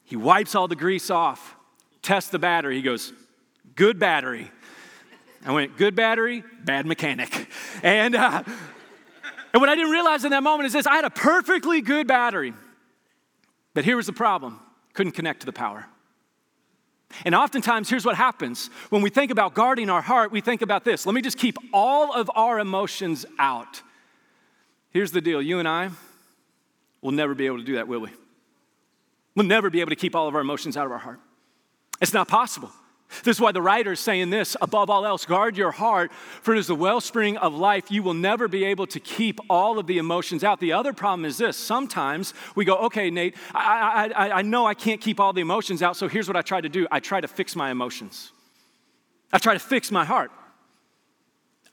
He 0.05 0.17
wipes 0.17 0.55
all 0.55 0.69
the 0.69 0.77
grease 0.77 1.09
off, 1.09 1.57
tests 2.03 2.31
the 2.31 2.39
battery. 2.39 2.77
He 2.77 2.83
goes, 2.83 3.15
Good 3.75 3.99
battery. 3.99 4.51
I 5.45 5.53
went, 5.53 5.77
Good 5.77 5.95
battery, 5.95 6.45
bad 6.65 6.87
mechanic. 6.87 7.49
And, 7.83 8.15
uh, 8.15 8.45
and 9.53 9.61
what 9.61 9.69
I 9.69 9.75
didn't 9.75 9.91
realize 9.91 10.25
in 10.25 10.31
that 10.31 10.43
moment 10.43 10.67
is 10.67 10.73
this 10.73 10.87
I 10.87 10.95
had 10.97 11.05
a 11.05 11.11
perfectly 11.11 11.81
good 11.81 12.07
battery. 12.07 12.55
But 13.75 13.85
here 13.85 13.97
was 13.97 14.07
the 14.07 14.13
problem 14.13 14.61
couldn't 14.95 15.13
connect 15.13 15.41
to 15.41 15.47
the 15.47 15.53
power. 15.53 15.87
And 17.25 17.35
oftentimes, 17.35 17.91
here's 17.91 18.07
what 18.07 18.17
happens 18.17 18.69
when 18.91 19.03
we 19.03 19.11
think 19.11 19.31
about 19.31 19.55
guarding 19.55 19.91
our 19.91 20.01
heart, 20.01 20.33
we 20.33 20.41
think 20.41 20.63
about 20.63 20.85
this 20.85 21.07
let 21.07 21.15
me 21.15 21.23
just 21.23 21.39
keep 21.39 21.57
all 21.73 22.13
of 22.13 22.31
our 22.35 22.59
emotions 22.59 23.27
out. 23.39 23.83
Here's 24.91 25.13
the 25.13 25.21
deal 25.21 25.41
you 25.41 25.59
and 25.59 25.69
I 25.69 25.91
will 27.01 27.13
never 27.13 27.35
be 27.35 27.47
able 27.47 27.59
to 27.59 27.65
do 27.65 27.75
that, 27.75 27.89
will 27.89 28.01
we? 28.01 28.11
We'll 29.35 29.47
never 29.47 29.71
be 29.71 29.81
able 29.81 29.91
to 29.91 29.97
keep 29.97 30.15
all 30.15 30.29
of 30.29 30.35
our 30.35 30.41
emotions 30.41 30.77
out 30.77 30.87
of 30.87 30.93
our 30.93 30.99
heart. 30.99 31.21
It's 32.01 32.13
not 32.13 32.29
possible. 32.29 32.71
This 33.25 33.37
is 33.37 33.41
why 33.41 33.53
the 33.53 33.63
writer 33.63 33.93
is 33.93 34.01
saying 34.01 34.31
this 34.31 34.57
above 34.61 34.91
all 34.91 35.07
else, 35.07 35.25
guard 35.25 35.57
your 35.57 35.71
heart, 35.71 36.13
for 36.43 36.55
it 36.55 36.59
is 36.59 36.67
the 36.67 36.75
wellspring 36.75 37.37
of 37.37 37.55
life. 37.55 37.91
You 37.91 38.03
will 38.03 38.15
never 38.15 38.49
be 38.49 38.65
able 38.65 38.87
to 38.89 39.01
keep 39.01 39.41
all 39.49 39.79
of 39.79 39.87
the 39.87 39.99
emotions 39.99 40.45
out. 40.45 40.61
The 40.61 40.73
other 40.73 40.93
problem 40.93 41.25
is 41.25 41.39
this 41.39 41.57
sometimes 41.57 42.35
we 42.55 42.65
go, 42.65 42.77
okay, 42.87 43.11
Nate, 43.11 43.37
I, 43.55 44.13
I, 44.15 44.39
I 44.39 44.43
know 44.43 44.67
I 44.67 44.75
can't 44.75 45.01
keep 45.01 45.21
all 45.21 45.33
the 45.33 45.41
emotions 45.41 45.83
out, 45.83 45.97
so 45.97 46.09
here's 46.09 46.29
what 46.29 46.37
I 46.37 46.43
try 46.43 46.61
to 46.61 46.69
do 46.69 46.87
I 46.91 47.01
try 47.01 47.21
to 47.21 47.29
fix 47.29 47.55
my 47.55 47.71
emotions, 47.71 48.33
I 49.33 49.39
try 49.39 49.55
to 49.55 49.61
fix 49.61 49.91
my 49.91 50.05
heart. 50.05 50.31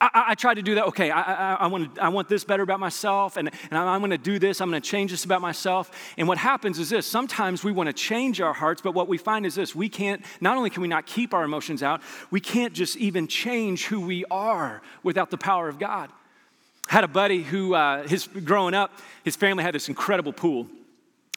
I, 0.01 0.25
I, 0.30 0.36
try 0.36 0.54
to 0.54 0.62
do 0.62 0.75
that. 0.75 0.86
Okay, 0.88 1.12
I, 1.12 1.22
I, 1.22 1.54
I, 1.56 1.68
want, 1.68 2.00
I 2.00 2.07
want 2.07 2.30
this 2.30 2.46
better 2.46 2.63
about 2.63 2.80
myself, 2.80 3.36
and, 3.36 3.50
and 3.69 3.78
I'm 3.78 4.00
going 4.00 4.12
to 4.12 4.18
do 4.18 4.40
this. 4.40 4.62
I'm 4.62 4.69
going 4.69 4.81
to 4.81 4.88
change 4.88 5.12
this 5.12 5.25
about 5.25 5.42
myself. 5.42 5.92
And 6.18 6.25
what 6.25 6.38
happens 6.38 6.80
is 6.80 6.90
this 6.90 7.06
sometimes 7.06 7.66
we 7.66 7.74
want 7.74 7.88
to 7.88 7.94
change 7.94 8.40
our 8.40 8.54
hearts, 8.54 8.81
but 8.81 8.94
what 8.94 9.10
we 9.10 9.18
find 9.18 9.46
is 9.46 9.56
this 9.56 9.75
we 9.75 9.90
can't, 9.90 10.24
not 10.40 10.56
only 10.56 10.69
can 10.69 10.81
we 10.81 10.88
not 10.88 11.06
keep 11.06 11.34
our 11.34 11.44
emotions 11.44 11.84
out, 11.84 12.01
we 12.31 12.40
can't 12.40 12.74
just 12.74 12.96
even 12.96 13.28
change 13.28 13.88
who 13.88 14.00
we 14.00 14.23
are 14.31 14.81
without 15.04 15.31
the 15.31 15.38
power 15.38 15.68
of 15.68 15.80
God. 15.80 16.09
I 16.90 16.94
had 16.94 17.04
a 17.04 17.09
buddy 17.09 17.44
who, 17.44 17.76
uh, 17.76 18.07
his, 18.07 18.28
growing 18.28 18.73
up, 18.73 18.94
his 19.26 19.35
family 19.35 19.64
had 19.64 19.76
this 19.76 19.90
incredible 19.90 20.31
pool. 20.31 20.68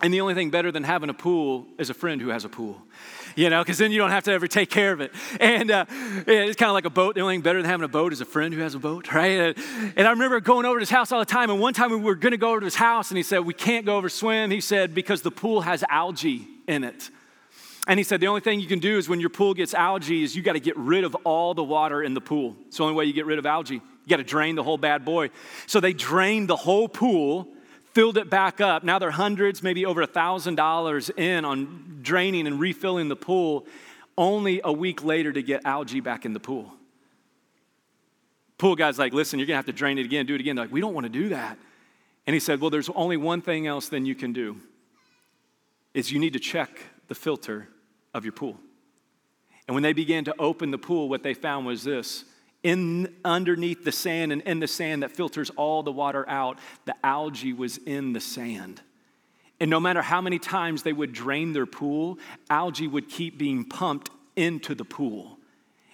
And 0.03 0.13
the 0.13 0.21
only 0.21 0.35
thing 0.35 0.51
better 0.51 0.73
than 0.73 0.83
having 0.83 1.09
a 1.11 1.15
pool 1.15 1.67
is 1.79 1.89
a 1.89 1.95
friend 1.95 2.21
who 2.21 2.29
has 2.29 2.45
a 2.45 2.49
pool 2.49 2.83
you 3.37 3.51
know, 3.51 3.63
because 3.63 3.79
then 3.79 3.93
you 3.93 3.99
don't 3.99 4.11
have 4.11 4.25
to 4.25 4.33
ever 4.33 4.47
take 4.47 4.71
care 4.71 4.93
of 4.93 5.01
it. 5.01 5.13
And 5.41 5.71
uh, 5.71 5.87
it's 5.89 6.57
kind 6.57 6.69
of 6.69 6.75
like 6.75 6.85
a 6.85 6.91
boat. 6.91 7.15
The 7.15 7.21
only 7.21 7.35
thing 7.35 7.43
better 7.43 7.61
than 7.61 7.71
having 7.71 7.85
a 7.85 7.89
boat 7.89 8.13
is 8.13 8.21
a 8.21 8.25
friend 8.25 8.53
who 8.53 8.61
has 8.61 8.75
a 8.75 8.79
boat, 8.79 9.13
right? 9.13 9.57
And 9.97 10.07
I 10.07 10.11
remember 10.11 10.41
going 10.41 10.67
over 10.67 10.79
to 10.79 10.83
his 10.83 10.91
house 10.91 11.13
all 11.13 11.19
the 11.19 11.25
time. 11.25 11.51
And 11.51 11.61
one 11.61 11.75
time 11.75 11.91
we 11.91 11.97
were 11.97 12.15
going 12.15 12.33
to 12.33 12.39
go 12.39 12.51
over 12.51 12.61
to 12.61 12.65
his 12.65 12.75
house, 12.75 13.11
and 13.11 13.17
he 13.17 13.23
said, 13.23 13.41
We 13.41 13.55
can't 13.55 13.87
go 13.87 13.97
over 13.97 14.09
swim. 14.09 14.51
He 14.51 14.61
said, 14.61 14.95
Because 14.95 15.23
the 15.23 15.31
pool 15.31 15.63
has 15.63 15.85
algae 15.89 16.47
in 16.67 16.85
it. 16.85 17.11
And 17.89 17.99
he 17.99 18.05
said, 18.05 18.21
The 18.21 18.29
only 18.29 18.41
thing 18.41 18.61
you 18.61 18.69
can 18.69 18.79
do 18.79 18.99
is 18.99 19.09
when 19.09 19.21
your 19.21 19.31
pool 19.31 19.55
gets 19.55 19.75
algae, 19.75 20.23
is 20.23 20.37
you 20.37 20.43
got 20.43 20.55
to 20.55 20.61
get 20.61 20.77
rid 20.77 21.05
of 21.05 21.15
all 21.25 21.55
the 21.55 21.65
water 21.65 22.03
in 22.03 22.15
the 22.15 22.21
pool. 22.21 22.57
It's 22.69 22.77
the 22.77 22.85
only 22.85 22.95
way 22.95 23.05
you 23.07 23.13
get 23.13 23.27
rid 23.27 23.39
of 23.39 23.47
algae. 23.47 23.75
You 23.75 24.09
got 24.09 24.17
to 24.17 24.25
drain 24.25 24.57
the 24.57 24.63
whole 24.63 24.79
bad 24.79 25.05
boy. 25.05 25.31
So 25.67 25.81
they 25.81 25.93
drained 25.93 26.49
the 26.49 26.57
whole 26.57 26.89
pool 26.89 27.49
filled 27.95 28.17
it 28.17 28.31
back 28.31 28.61
up. 28.61 28.85
Now 28.85 28.99
they're 28.99 29.11
hundreds, 29.11 29.63
maybe 29.63 29.87
over 29.87 30.03
a 30.03 30.07
thousand 30.07 30.57
dollars 30.57 31.11
in 31.11 31.45
on 31.45 32.01
draining 32.03 32.47
and 32.47 32.59
refilling 32.59 33.09
the 33.09 33.17
pool, 33.17 33.67
only 34.17 34.61
a 34.65 34.73
week 34.73 35.05
later 35.05 35.33
to 35.33 35.43
get 35.43 35.65
algae 35.65 36.01
back 36.01 36.25
in 36.25 36.33
the 36.33 36.41
pool. 36.41 36.73
Pool 38.59 38.77
guy's 38.77 38.99
like, 38.99 39.13
listen, 39.13 39.39
you're 39.39 39.47
gonna 39.47 39.57
have 39.57 39.67
to 39.67 39.73
drain 39.73 39.99
it 39.99 40.05
again, 40.05 40.27
do 40.27 40.35
it 40.35 40.41
again. 40.41 40.57
They're 40.57 40.67
like, 40.67 40.73
we 40.73 40.81
don't 40.81 40.95
wanna 40.95 41.09
do 41.09 41.31
that. 41.31 41.59
And 42.27 42.35
he 42.35 42.41
said, 42.41 42.61
well, 42.61 42.71
there's 42.71 42.89
only 42.91 43.17
one 43.17 43.43
thing 43.43 43.67
else 43.67 43.89
then 43.89 44.07
you 44.07 44.15
can 44.15 44.33
do 44.33 44.57
is 45.95 46.11
you 46.11 46.19
need 46.19 46.33
to 46.33 46.39
check 46.39 46.81
the 47.09 47.15
filter 47.15 47.69
of 48.15 48.25
your 48.25 48.33
pool. 48.33 48.57
And 49.67 49.75
when 49.75 49.83
they 49.83 49.93
began 49.93 50.25
to 50.25 50.35
open 50.39 50.71
the 50.71 50.79
pool, 50.79 51.09
what 51.09 51.23
they 51.23 51.35
found 51.35 51.67
was 51.67 51.85
this 51.85 52.25
in 52.63 53.15
underneath 53.25 53.85
the 53.85 53.93
sand 53.93 54.33
and 54.33 54.43
in 54.43 54.61
the 54.61 54.69
sand 54.69 55.03
that 55.03 55.11
filters 55.11 55.51
all 55.51 55.83
the 55.83 55.93
water 55.93 56.29
out, 56.29 56.59
the 56.85 56.95
algae 57.05 57.53
was 57.53 57.79
in 57.79 58.13
the 58.13 58.21
sand. 58.21 58.81
And 59.61 59.71
no 59.71 59.81
matter 59.81 60.03
how 60.03 60.21
many 60.21 60.39
times 60.39 60.83
they 60.83 60.93
would 60.93 61.13
drain 61.13 61.53
their 61.53 61.67
pool, 61.67 62.19
algae 62.51 62.89
would 62.89 63.09
keep 63.09 63.39
being 63.39 63.65
pumped 63.65 64.11
into 64.37 64.75
the 64.75 64.85
pool. 64.85 65.39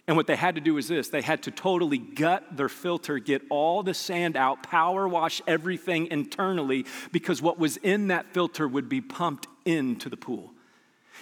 And 0.06 0.16
what 0.16 0.26
they 0.26 0.37
had 0.37 0.54
to 0.54 0.60
do 0.62 0.75
was 0.75 0.88
this 0.88 1.08
they 1.08 1.20
had 1.20 1.42
to 1.42 1.50
totally 1.50 1.98
gut 1.98 2.56
their 2.56 2.70
filter, 2.70 3.18
get 3.18 3.42
all 3.50 3.82
the 3.82 3.92
sand 3.92 4.37
out, 4.37 4.62
power 4.62 5.06
wash 5.06 5.42
everything 5.46 6.06
internally, 6.06 6.87
because 7.12 7.42
what 7.42 7.58
was 7.58 7.76
in 7.78 8.08
that 8.08 8.32
filter 8.32 8.66
would 8.66 8.88
be 8.88 9.02
pumped 9.02 9.46
into 9.66 10.08
the 10.08 10.16
pool. 10.16 10.54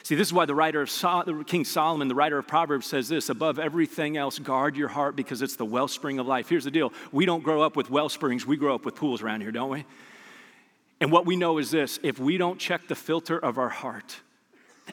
See, 0.03 0.15
this 0.15 0.29
is 0.29 0.33
why 0.33 0.45
the 0.45 0.55
writer 0.55 0.81
of 0.83 0.91
Sol- 0.91 1.25
King 1.45 1.65
Solomon, 1.65 2.09
the 2.09 2.15
writer 2.15 2.39
of 2.39 2.47
Proverbs, 2.47 2.87
says 2.87 3.09
this 3.09 3.29
above 3.29 3.59
everything 3.59 4.17
else, 4.17 4.39
guard 4.39 4.77
your 4.77 4.89
heart 4.89 5.17
because 5.17 5.43
it's 5.43 5.57
the 5.57 5.65
wellspring 5.65 6.19
of 6.19 6.27
life. 6.27 6.49
Here's 6.49 6.65
the 6.65 6.71
deal 6.71 6.93
we 7.13 7.27
don't 7.27 7.43
grow 7.43 7.63
up 7.63 7.77
with 7.77 7.91
well 7.91 8.09
springs, 8.09 8.47
we 8.47 8.57
grow 8.57 8.75
up 8.75 8.85
with 8.85 8.95
pools 8.95 9.23
around 9.23 9.41
here, 9.41 9.53
don't 9.53 9.71
we? 9.71 9.85
And 11.01 11.13
what 11.13 11.27
we 11.27 11.37
know 11.37 11.59
is 11.59 11.71
this 11.71 11.99
if 12.03 12.19
we 12.19 12.39
don't 12.39 12.59
check 12.59 12.89
the 12.89 12.95
filter 12.95 13.39
of 13.39 13.59
our 13.59 13.69
heart, 13.69 14.21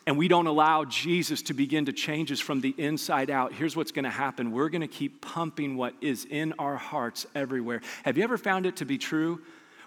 and 0.08 0.18
we 0.18 0.28
don't 0.28 0.48
allow 0.48 0.86
Jesus 0.86 1.42
to 1.44 1.54
begin 1.54 1.86
to 1.86 1.94
change 1.94 2.32
us 2.32 2.40
from 2.40 2.62
the 2.62 2.74
inside 2.78 3.30
out, 3.30 3.54
here's 3.54 3.76
what's 3.76 3.92
going 3.92 4.06
to 4.06 4.10
happen. 4.10 4.52
We're 4.52 4.70
going 4.70 4.82
to 4.82 4.88
keep 4.88 5.22
pumping 5.22 5.78
what 5.78 5.94
is 6.02 6.26
in 6.26 6.54
our 6.58 6.76
hearts 6.76 7.26
everywhere. 7.36 7.82
Have 8.04 8.18
you 8.18 8.24
ever 8.24 8.38
found 8.38 8.66
it 8.66 8.78
to 8.78 8.86
be 8.86 8.98
true? 8.98 9.42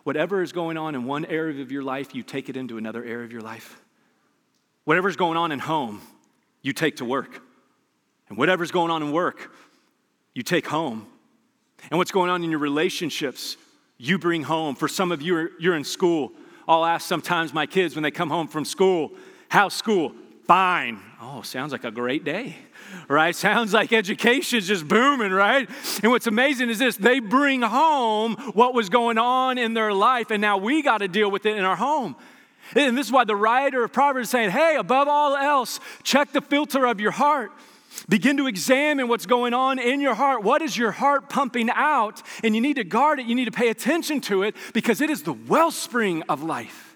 Whatever 0.04 0.42
is 0.42 0.52
going 0.52 0.76
on 0.76 0.94
in 0.94 1.04
one 1.04 1.25
area 1.25 1.61
of 1.61 1.73
your 1.73 1.82
life, 1.82 2.14
you 2.14 2.23
take 2.23 2.49
it 2.49 2.56
into 2.56 2.78
another 2.78 3.04
area 3.04 3.25
of 3.25 3.32
your 3.32 3.42
life. 3.42 3.80
Whatever's 4.87 5.16
going 5.16 5.37
on 5.37 5.50
in 5.50 5.59
home, 5.59 6.00
you 6.62 6.73
take 6.73 6.97
to 6.97 7.05
work. 7.05 7.43
And 8.28 8.38
whatever's 8.38 8.71
going 8.71 8.93
on 8.93 9.02
in 9.02 9.11
work, 9.11 9.52
you 10.33 10.43
take 10.45 10.66
home. 10.66 11.09
And 11.90 11.99
what's 11.99 12.12
going 12.12 12.31
on 12.31 12.45
in 12.45 12.50
your 12.50 12.61
relationships, 12.61 13.57
you 13.99 14.16
bring 14.16 14.45
home. 14.45 14.76
For 14.76 14.87
some 14.87 15.11
of 15.11 15.23
you, 15.23 15.50
you're 15.59 15.75
in 15.75 15.83
school. 15.83 16.33
I'll 16.69 16.85
ask 16.85 17.07
sometimes 17.07 17.52
my 17.52 17.66
kids 17.66 17.97
when 17.97 18.05
they 18.05 18.12
come 18.12 18.31
home 18.31 18.47
from 18.47 18.64
school, 18.64 19.11
How's 19.49 19.75
school? 19.75 20.12
Fine. 20.47 21.00
Oh, 21.21 21.43
sounds 21.43 21.73
like 21.73 21.83
a 21.83 21.90
great 21.90 22.23
day, 22.23 22.55
right? 23.09 23.35
Sounds 23.37 23.73
like 23.73 23.93
education's 23.93 24.69
just 24.69 24.87
booming, 24.87 25.33
right? 25.33 25.69
And 26.02 26.12
what's 26.12 26.28
amazing 26.28 26.71
is 26.71 26.78
this 26.78 26.97
they 26.97 27.19
bring 27.19 27.62
home 27.62 28.37
what 28.55 28.73
was 28.73 28.88
going 28.88 29.19
on 29.19 29.59
in 29.59 29.75
their 29.75 29.93
life, 29.93 30.31
and 30.31 30.40
now 30.40 30.59
we 30.59 30.83
got 30.83 30.99
to 30.99 31.09
deal 31.09 31.28
with 31.31 31.47
it 31.47 31.57
in 31.57 31.64
our 31.64 31.75
home. 31.75 32.14
And 32.75 32.96
this 32.96 33.06
is 33.06 33.12
why 33.12 33.25
the 33.25 33.37
writer 33.37 33.85
of 33.85 33.92
Proverbs 33.92 34.28
is 34.28 34.30
saying, 34.30 34.50
hey, 34.50 34.76
above 34.76 35.08
all 35.08 35.37
else, 35.37 35.80
check 36.02 36.32
the 36.32 36.40
filter 36.40 36.87
of 36.87 37.00
your 37.00 37.12
heart. 37.12 37.52
Begin 38.08 38.37
to 38.37 38.46
examine 38.46 39.08
what's 39.08 39.26
going 39.26 39.54
on 39.54 39.78
in 39.78 40.00
your 40.00 40.14
heart. 40.14 40.42
What 40.42 40.62
is 40.62 40.76
your 40.76 40.90
heart 40.90 41.28
pumping 41.28 41.70
out? 41.70 42.23
And 42.44 42.54
you 42.54 42.61
need 42.61 42.76
to 42.76 42.85
guard 42.85 43.20
it, 43.20 43.26
you 43.26 43.35
need 43.35 43.46
to 43.46 43.50
pay 43.50 43.68
attention 43.68 44.20
to 44.23 44.42
it 44.42 44.54
because 44.75 45.00
it 45.00 45.11
is 45.11 45.23
the 45.23 45.32
wellspring 45.32 46.23
of 46.25 46.42
life. 46.42 46.96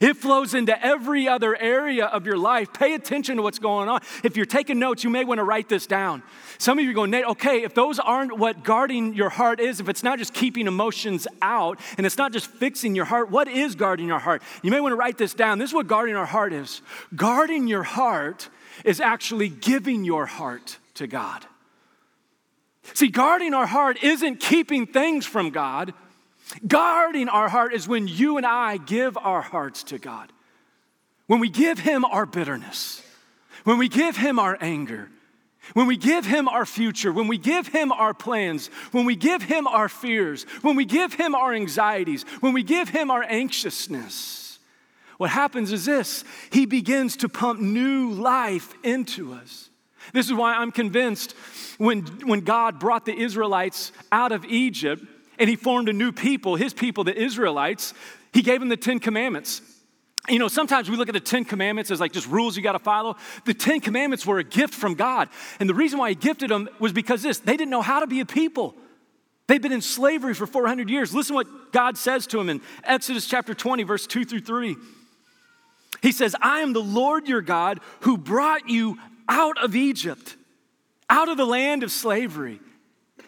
It 0.00 0.16
flows 0.16 0.54
into 0.54 0.84
every 0.84 1.28
other 1.28 1.56
area 1.56 2.06
of 2.06 2.26
your 2.26 2.36
life. 2.36 2.72
Pay 2.72 2.94
attention 2.94 3.36
to 3.36 3.42
what's 3.42 3.58
going 3.58 3.88
on. 3.88 4.00
If 4.22 4.36
you're 4.36 4.46
taking 4.46 4.78
notes, 4.78 5.04
you 5.04 5.10
may 5.10 5.24
want 5.24 5.38
to 5.38 5.44
write 5.44 5.68
this 5.68 5.86
down. 5.86 6.22
Some 6.58 6.78
of 6.78 6.84
you 6.84 6.90
are 6.90 6.94
going, 6.94 7.10
Nate, 7.10 7.24
okay, 7.24 7.62
if 7.62 7.74
those 7.74 7.98
aren't 7.98 8.38
what 8.38 8.62
guarding 8.62 9.14
your 9.14 9.30
heart 9.30 9.60
is, 9.60 9.80
if 9.80 9.88
it's 9.88 10.02
not 10.02 10.18
just 10.18 10.34
keeping 10.34 10.66
emotions 10.66 11.26
out 11.40 11.80
and 11.96 12.06
it's 12.06 12.18
not 12.18 12.32
just 12.32 12.46
fixing 12.46 12.94
your 12.94 13.06
heart, 13.06 13.30
what 13.30 13.48
is 13.48 13.74
guarding 13.74 14.06
your 14.06 14.18
heart? 14.18 14.42
You 14.62 14.70
may 14.70 14.80
want 14.80 14.92
to 14.92 14.96
write 14.96 15.18
this 15.18 15.34
down. 15.34 15.58
This 15.58 15.70
is 15.70 15.74
what 15.74 15.86
guarding 15.86 16.16
our 16.16 16.26
heart 16.26 16.52
is. 16.52 16.82
Guarding 17.16 17.66
your 17.66 17.82
heart 17.82 18.48
is 18.84 19.00
actually 19.00 19.48
giving 19.48 20.04
your 20.04 20.26
heart 20.26 20.78
to 20.94 21.06
God. 21.06 21.46
See, 22.94 23.08
guarding 23.08 23.54
our 23.54 23.66
heart 23.66 24.02
isn't 24.02 24.40
keeping 24.40 24.86
things 24.86 25.26
from 25.26 25.50
God. 25.50 25.94
Guarding 26.66 27.28
our 27.28 27.48
heart 27.48 27.72
is 27.74 27.86
when 27.86 28.08
you 28.08 28.36
and 28.36 28.46
I 28.46 28.76
give 28.76 29.16
our 29.16 29.40
hearts 29.40 29.84
to 29.84 29.98
God. 29.98 30.32
When 31.26 31.38
we 31.38 31.48
give 31.48 31.78
Him 31.78 32.04
our 32.04 32.26
bitterness, 32.26 33.02
when 33.64 33.78
we 33.78 33.88
give 33.88 34.16
Him 34.16 34.38
our 34.38 34.58
anger, 34.60 35.08
when 35.74 35.86
we 35.86 35.96
give 35.96 36.26
Him 36.26 36.48
our 36.48 36.66
future, 36.66 37.12
when 37.12 37.28
we 37.28 37.38
give 37.38 37.68
Him 37.68 37.92
our 37.92 38.12
plans, 38.12 38.68
when 38.90 39.04
we 39.04 39.14
give 39.14 39.42
Him 39.42 39.66
our 39.66 39.88
fears, 39.88 40.44
when 40.62 40.74
we 40.74 40.84
give 40.84 41.14
Him 41.14 41.34
our 41.34 41.52
anxieties, 41.54 42.24
when 42.40 42.52
we 42.52 42.62
give 42.62 42.88
Him 42.88 43.10
our 43.10 43.22
anxiousness, 43.22 44.58
what 45.18 45.30
happens 45.30 45.70
is 45.70 45.84
this 45.84 46.24
He 46.50 46.66
begins 46.66 47.16
to 47.18 47.28
pump 47.28 47.60
new 47.60 48.10
life 48.10 48.72
into 48.82 49.32
us. 49.32 49.68
This 50.12 50.26
is 50.26 50.32
why 50.32 50.54
I'm 50.54 50.72
convinced 50.72 51.32
when, 51.78 52.02
when 52.26 52.40
God 52.40 52.80
brought 52.80 53.04
the 53.04 53.16
Israelites 53.16 53.92
out 54.10 54.32
of 54.32 54.44
Egypt, 54.46 55.04
and 55.40 55.48
he 55.48 55.56
formed 55.56 55.88
a 55.88 55.92
new 55.92 56.12
people, 56.12 56.54
his 56.54 56.74
people, 56.74 57.02
the 57.02 57.16
Israelites. 57.16 57.94
He 58.32 58.42
gave 58.42 58.60
them 58.60 58.68
the 58.68 58.76
Ten 58.76 59.00
Commandments. 59.00 59.62
You 60.28 60.38
know, 60.38 60.48
sometimes 60.48 60.90
we 60.90 60.96
look 60.96 61.08
at 61.08 61.14
the 61.14 61.20
Ten 61.20 61.46
Commandments 61.46 61.90
as 61.90 61.98
like 61.98 62.12
just 62.12 62.28
rules 62.28 62.56
you 62.56 62.62
got 62.62 62.72
to 62.72 62.78
follow. 62.78 63.16
The 63.46 63.54
Ten 63.54 63.80
Commandments 63.80 64.26
were 64.26 64.38
a 64.38 64.44
gift 64.44 64.74
from 64.74 64.94
God. 64.94 65.30
And 65.58 65.68
the 65.68 65.74
reason 65.74 65.98
why 65.98 66.10
He 66.10 66.14
gifted 66.14 66.50
them 66.50 66.68
was 66.78 66.92
because 66.92 67.22
this 67.22 67.38
they 67.38 67.56
didn't 67.56 67.70
know 67.70 67.82
how 67.82 68.00
to 68.00 68.06
be 68.06 68.20
a 68.20 68.26
people. 68.26 68.74
They've 69.46 69.60
been 69.60 69.72
in 69.72 69.80
slavery 69.80 70.34
for 70.34 70.46
400 70.46 70.88
years. 70.90 71.12
Listen 71.12 71.34
what 71.34 71.72
God 71.72 71.96
says 71.96 72.26
to 72.28 72.36
them 72.36 72.50
in 72.50 72.60
Exodus 72.84 73.26
chapter 73.26 73.52
20, 73.52 73.82
verse 73.82 74.06
2 74.06 74.24
through 74.24 74.42
3. 74.42 74.76
He 76.02 76.12
says, 76.12 76.36
I 76.40 76.60
am 76.60 76.72
the 76.72 76.82
Lord 76.82 77.26
your 77.26 77.40
God 77.40 77.80
who 78.00 78.16
brought 78.16 78.68
you 78.68 78.98
out 79.28 79.58
of 79.58 79.74
Egypt, 79.74 80.36
out 81.08 81.28
of 81.28 81.36
the 81.36 81.46
land 81.46 81.82
of 81.82 81.90
slavery. 81.90 82.60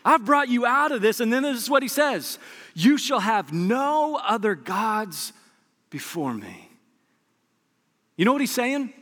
I've 0.04 0.24
brought 0.24 0.48
you 0.48 0.66
out 0.66 0.92
of 0.92 1.00
this. 1.00 1.20
And 1.20 1.32
then 1.32 1.42
this 1.42 1.62
is 1.62 1.70
what 1.70 1.82
he 1.82 1.88
says 1.88 2.38
You 2.74 2.98
shall 2.98 3.20
have 3.20 3.52
no 3.52 4.20
other 4.22 4.54
gods 4.54 5.32
before 5.90 6.34
me. 6.34 6.70
You 8.16 8.24
know 8.24 8.32
what 8.32 8.40
he's 8.40 8.52
saying? 8.52 8.92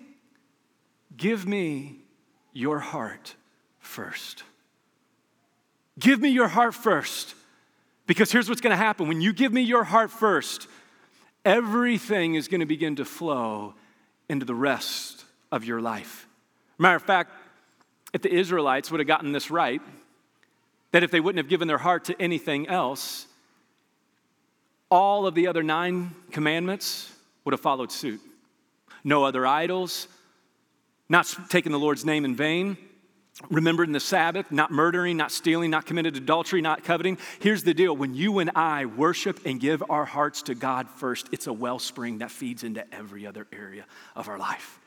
Give 1.16 1.46
me 1.46 1.98
your 2.52 2.78
heart 2.78 3.34
first. 3.78 4.44
Give 5.98 6.20
me 6.20 6.30
your 6.30 6.48
heart 6.48 6.74
first. 6.74 7.34
Because 8.06 8.32
here's 8.32 8.48
what's 8.48 8.60
going 8.60 8.72
to 8.72 8.76
happen 8.76 9.06
when 9.06 9.20
you 9.20 9.32
give 9.32 9.52
me 9.52 9.62
your 9.62 9.84
heart 9.84 10.10
first, 10.10 10.66
everything 11.44 12.34
is 12.34 12.48
going 12.48 12.60
to 12.60 12.66
begin 12.66 12.96
to 12.96 13.04
flow 13.04 13.74
into 14.28 14.44
the 14.44 14.54
rest 14.54 15.24
of 15.52 15.64
your 15.64 15.80
life. 15.80 16.26
Matter 16.78 16.96
of 16.96 17.02
fact, 17.02 17.30
if 18.12 18.22
the 18.22 18.32
Israelites 18.32 18.90
would 18.90 19.00
have 19.00 19.06
gotten 19.06 19.32
this 19.32 19.50
right, 19.50 19.80
that 20.92 21.02
if 21.02 21.10
they 21.10 21.20
wouldn't 21.20 21.38
have 21.38 21.48
given 21.48 21.68
their 21.68 21.78
heart 21.78 22.04
to 22.06 22.20
anything 22.20 22.68
else, 22.68 23.26
all 24.90 25.26
of 25.26 25.34
the 25.34 25.46
other 25.46 25.62
nine 25.62 26.14
commandments 26.32 27.12
would 27.44 27.52
have 27.52 27.60
followed 27.60 27.92
suit. 27.92 28.20
No 29.04 29.24
other 29.24 29.46
idols, 29.46 30.08
not 31.08 31.32
taking 31.48 31.72
the 31.72 31.78
Lord's 31.78 32.04
name 32.04 32.24
in 32.24 32.34
vain, 32.36 32.76
remembering 33.48 33.92
the 33.92 34.00
Sabbath, 34.00 34.50
not 34.50 34.70
murdering, 34.70 35.16
not 35.16 35.32
stealing, 35.32 35.70
not 35.70 35.86
committed 35.86 36.16
adultery, 36.16 36.60
not 36.60 36.84
coveting. 36.84 37.16
Here's 37.38 37.62
the 37.62 37.72
deal 37.72 37.96
when 37.96 38.14
you 38.14 38.40
and 38.40 38.50
I 38.54 38.84
worship 38.86 39.40
and 39.46 39.60
give 39.60 39.82
our 39.88 40.04
hearts 40.04 40.42
to 40.42 40.54
God 40.54 40.88
first, 40.90 41.28
it's 41.32 41.46
a 41.46 41.52
wellspring 41.52 42.18
that 42.18 42.30
feeds 42.30 42.64
into 42.64 42.84
every 42.94 43.26
other 43.26 43.46
area 43.52 43.86
of 44.14 44.28
our 44.28 44.38
life. 44.38 44.78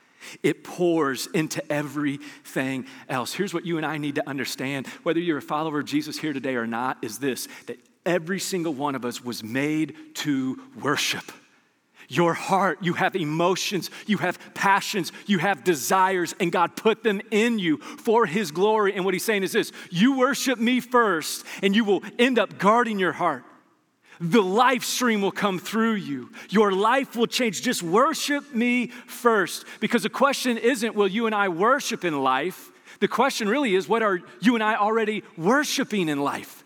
It 0.41 0.63
pours 0.63 1.27
into 1.27 1.63
everything 1.71 2.85
else. 3.09 3.33
Here's 3.33 3.53
what 3.53 3.65
you 3.65 3.77
and 3.77 3.85
I 3.85 3.97
need 3.97 4.15
to 4.15 4.29
understand, 4.29 4.87
whether 5.03 5.19
you're 5.19 5.37
a 5.37 5.41
follower 5.41 5.79
of 5.79 5.85
Jesus 5.85 6.17
here 6.17 6.33
today 6.33 6.55
or 6.55 6.67
not, 6.67 6.97
is 7.01 7.19
this 7.19 7.47
that 7.67 7.77
every 8.05 8.39
single 8.39 8.73
one 8.73 8.95
of 8.95 9.05
us 9.05 9.23
was 9.23 9.43
made 9.43 9.95
to 10.15 10.61
worship. 10.81 11.31
Your 12.09 12.33
heart, 12.33 12.79
you 12.81 12.93
have 12.93 13.15
emotions, 13.15 13.89
you 14.05 14.17
have 14.17 14.37
passions, 14.53 15.11
you 15.25 15.39
have 15.39 15.63
desires, 15.63 16.35
and 16.39 16.51
God 16.51 16.75
put 16.75 17.03
them 17.03 17.21
in 17.31 17.59
you 17.59 17.77
for 17.77 18.25
His 18.25 18.51
glory. 18.51 18.93
And 18.93 19.05
what 19.05 19.13
He's 19.13 19.23
saying 19.23 19.43
is 19.43 19.53
this 19.53 19.71
you 19.89 20.17
worship 20.17 20.59
me 20.59 20.79
first, 20.79 21.45
and 21.61 21.75
you 21.75 21.85
will 21.85 22.03
end 22.19 22.39
up 22.39 22.57
guarding 22.57 22.99
your 22.99 23.13
heart 23.13 23.43
the 24.19 24.41
life 24.41 24.83
stream 24.83 25.21
will 25.21 25.31
come 25.31 25.59
through 25.59 25.95
you. 25.95 26.31
Your 26.49 26.71
life 26.71 27.15
will 27.15 27.27
change. 27.27 27.61
Just 27.61 27.83
worship 27.83 28.53
me 28.53 28.87
first. 28.87 29.65
Because 29.79 30.03
the 30.03 30.09
question 30.09 30.57
isn't, 30.57 30.95
will 30.95 31.07
you 31.07 31.25
and 31.25 31.35
I 31.35 31.49
worship 31.49 32.05
in 32.05 32.21
life? 32.21 32.71
The 32.99 33.07
question 33.07 33.49
really 33.49 33.75
is, 33.75 33.89
what 33.89 34.03
are 34.03 34.21
you 34.39 34.55
and 34.55 34.63
I 34.63 34.75
already 34.75 35.23
worshiping 35.37 36.09
in 36.09 36.21
life? 36.21 36.63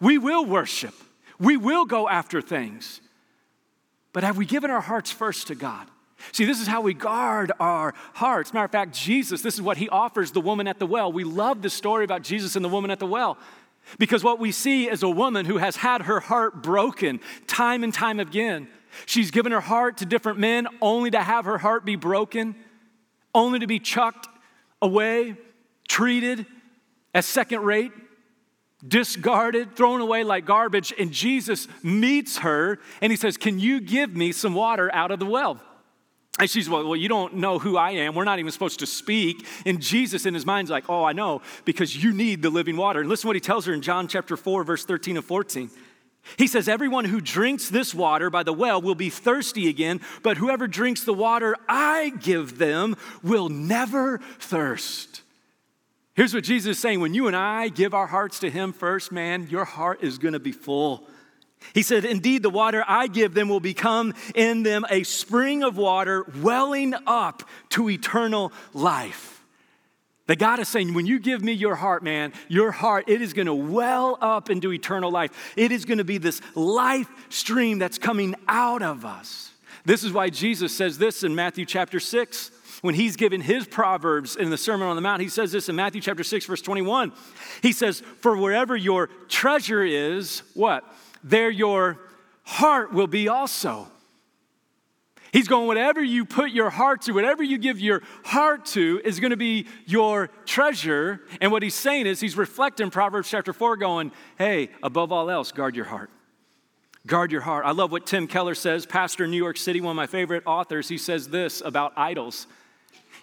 We 0.00 0.18
will 0.18 0.44
worship, 0.44 0.94
we 1.38 1.56
will 1.56 1.84
go 1.84 2.08
after 2.08 2.40
things. 2.40 3.00
But 4.12 4.22
have 4.22 4.36
we 4.36 4.46
given 4.46 4.70
our 4.70 4.80
hearts 4.80 5.10
first 5.10 5.48
to 5.48 5.54
God? 5.54 5.88
See, 6.32 6.44
this 6.44 6.60
is 6.60 6.66
how 6.66 6.80
we 6.80 6.94
guard 6.94 7.52
our 7.60 7.94
hearts. 8.14 8.54
Matter 8.54 8.64
of 8.64 8.70
fact, 8.70 8.94
Jesus, 8.94 9.42
this 9.42 9.54
is 9.54 9.62
what 9.62 9.76
he 9.76 9.88
offers 9.88 10.30
the 10.30 10.40
woman 10.40 10.68
at 10.68 10.78
the 10.78 10.86
well. 10.86 11.12
We 11.12 11.24
love 11.24 11.60
the 11.62 11.68
story 11.68 12.04
about 12.04 12.22
Jesus 12.22 12.56
and 12.56 12.64
the 12.64 12.68
woman 12.68 12.90
at 12.90 12.98
the 12.98 13.06
well. 13.06 13.36
Because 13.98 14.24
what 14.24 14.38
we 14.38 14.52
see 14.52 14.88
is 14.88 15.02
a 15.02 15.08
woman 15.08 15.46
who 15.46 15.58
has 15.58 15.76
had 15.76 16.02
her 16.02 16.20
heart 16.20 16.62
broken 16.62 17.20
time 17.46 17.84
and 17.84 17.92
time 17.92 18.20
again. 18.20 18.68
She's 19.06 19.30
given 19.30 19.52
her 19.52 19.60
heart 19.60 19.98
to 19.98 20.06
different 20.06 20.38
men 20.38 20.66
only 20.80 21.10
to 21.10 21.20
have 21.20 21.44
her 21.44 21.58
heart 21.58 21.84
be 21.84 21.96
broken, 21.96 22.54
only 23.34 23.58
to 23.58 23.66
be 23.66 23.78
chucked 23.78 24.28
away, 24.80 25.36
treated 25.88 26.46
as 27.12 27.26
second 27.26 27.62
rate, 27.62 27.92
discarded, 28.86 29.76
thrown 29.76 30.00
away 30.00 30.24
like 30.24 30.44
garbage. 30.44 30.92
And 30.98 31.12
Jesus 31.12 31.68
meets 31.82 32.38
her 32.38 32.78
and 33.00 33.12
he 33.12 33.16
says, 33.16 33.36
Can 33.36 33.58
you 33.58 33.80
give 33.80 34.14
me 34.14 34.32
some 34.32 34.54
water 34.54 34.92
out 34.94 35.10
of 35.10 35.18
the 35.18 35.26
well? 35.26 35.60
And 36.38 36.50
she's, 36.50 36.68
well, 36.68 36.84
well, 36.84 36.96
you 36.96 37.08
don't 37.08 37.34
know 37.34 37.60
who 37.60 37.76
I 37.76 37.92
am. 37.92 38.14
We're 38.14 38.24
not 38.24 38.40
even 38.40 38.50
supposed 38.50 38.80
to 38.80 38.86
speak. 38.86 39.46
And 39.64 39.80
Jesus, 39.80 40.26
in 40.26 40.34
his 40.34 40.44
mind's 40.44 40.70
like, 40.70 40.84
oh, 40.88 41.04
I 41.04 41.12
know, 41.12 41.42
because 41.64 42.02
you 42.02 42.12
need 42.12 42.42
the 42.42 42.50
living 42.50 42.76
water. 42.76 43.00
And 43.00 43.08
listen 43.08 43.28
what 43.28 43.36
he 43.36 43.40
tells 43.40 43.66
her 43.66 43.72
in 43.72 43.82
John 43.82 44.08
chapter 44.08 44.36
4, 44.36 44.64
verse 44.64 44.84
13 44.84 45.16
and 45.16 45.24
14. 45.24 45.70
He 46.36 46.46
says, 46.46 46.68
Everyone 46.68 47.04
who 47.04 47.20
drinks 47.20 47.68
this 47.68 47.94
water 47.94 48.30
by 48.30 48.42
the 48.42 48.52
well 48.52 48.80
will 48.80 48.94
be 48.94 49.10
thirsty 49.10 49.68
again, 49.68 50.00
but 50.22 50.38
whoever 50.38 50.66
drinks 50.66 51.04
the 51.04 51.14
water 51.14 51.54
I 51.68 52.12
give 52.20 52.58
them 52.58 52.96
will 53.22 53.48
never 53.48 54.18
thirst. 54.38 55.22
Here's 56.14 56.32
what 56.32 56.44
Jesus 56.44 56.76
is 56.76 56.78
saying 56.78 57.00
when 57.00 57.14
you 57.14 57.26
and 57.26 57.36
I 57.36 57.68
give 57.68 57.92
our 57.92 58.06
hearts 58.06 58.38
to 58.40 58.50
Him 58.50 58.72
first, 58.72 59.12
man, 59.12 59.48
your 59.50 59.64
heart 59.64 60.02
is 60.02 60.18
gonna 60.18 60.40
be 60.40 60.52
full. 60.52 61.06
He 61.72 61.82
said, 61.82 62.04
Indeed, 62.04 62.42
the 62.42 62.50
water 62.50 62.84
I 62.86 63.06
give 63.06 63.34
them 63.34 63.48
will 63.48 63.60
become 63.60 64.14
in 64.34 64.62
them 64.62 64.84
a 64.90 65.02
spring 65.02 65.62
of 65.62 65.76
water 65.76 66.26
welling 66.42 66.94
up 67.06 67.42
to 67.70 67.88
eternal 67.88 68.52
life. 68.72 69.34
That 70.26 70.38
God 70.38 70.58
is 70.58 70.68
saying, 70.68 70.94
when 70.94 71.04
you 71.04 71.18
give 71.18 71.42
me 71.42 71.52
your 71.52 71.74
heart, 71.74 72.02
man, 72.02 72.32
your 72.48 72.70
heart, 72.70 73.04
it 73.08 73.20
is 73.20 73.34
going 73.34 73.46
to 73.46 73.54
well 73.54 74.16
up 74.20 74.48
into 74.48 74.72
eternal 74.72 75.10
life. 75.10 75.52
It 75.56 75.70
is 75.70 75.84
going 75.84 75.98
to 75.98 76.04
be 76.04 76.16
this 76.16 76.40
life 76.54 77.08
stream 77.28 77.78
that's 77.78 77.98
coming 77.98 78.34
out 78.48 78.82
of 78.82 79.04
us. 79.04 79.50
This 79.84 80.02
is 80.02 80.12
why 80.12 80.30
Jesus 80.30 80.74
says 80.74 80.96
this 80.96 81.24
in 81.24 81.34
Matthew 81.34 81.66
chapter 81.66 82.00
6. 82.00 82.50
When 82.80 82.94
he's 82.94 83.16
given 83.16 83.40
his 83.40 83.66
proverbs 83.66 84.36
in 84.36 84.50
the 84.50 84.58
Sermon 84.58 84.88
on 84.88 84.96
the 84.96 85.02
Mount, 85.02 85.22
he 85.22 85.28
says 85.28 85.52
this 85.52 85.68
in 85.68 85.76
Matthew 85.76 86.00
chapter 86.00 86.24
6, 86.24 86.44
verse 86.46 86.60
21. 86.60 87.12
He 87.62 87.72
says, 87.72 88.00
For 88.20 88.36
wherever 88.36 88.76
your 88.76 89.06
treasure 89.28 89.82
is, 89.82 90.42
what? 90.54 90.84
There 91.24 91.50
your 91.50 91.98
heart 92.42 92.92
will 92.92 93.08
be 93.08 93.28
also. 93.28 93.88
He's 95.32 95.48
going, 95.48 95.66
whatever 95.66 96.00
you 96.00 96.24
put 96.24 96.52
your 96.52 96.70
heart 96.70 97.02
to, 97.02 97.12
whatever 97.12 97.42
you 97.42 97.58
give 97.58 97.80
your 97.80 98.02
heart 98.24 98.66
to, 98.66 99.00
is 99.04 99.18
going 99.18 99.32
to 99.32 99.36
be 99.36 99.66
your 99.84 100.28
treasure. 100.46 101.22
And 101.40 101.50
what 101.50 101.64
he's 101.64 101.74
saying 101.74 102.06
is, 102.06 102.20
he's 102.20 102.36
reflecting 102.36 102.88
Proverbs 102.88 103.28
chapter 103.28 103.52
4, 103.52 103.76
going, 103.78 104.12
hey, 104.38 104.68
above 104.80 105.10
all 105.10 105.28
else, 105.28 105.50
guard 105.50 105.74
your 105.74 105.86
heart. 105.86 106.10
Guard 107.06 107.32
your 107.32 107.40
heart. 107.40 107.66
I 107.66 107.72
love 107.72 107.90
what 107.90 108.06
Tim 108.06 108.28
Keller 108.28 108.54
says, 108.54 108.86
pastor 108.86 109.24
in 109.24 109.32
New 109.32 109.36
York 109.36 109.56
City, 109.56 109.80
one 109.80 109.90
of 109.90 109.96
my 109.96 110.06
favorite 110.06 110.44
authors. 110.46 110.88
He 110.88 110.98
says 110.98 111.26
this 111.28 111.62
about 111.62 111.92
idols. 111.96 112.46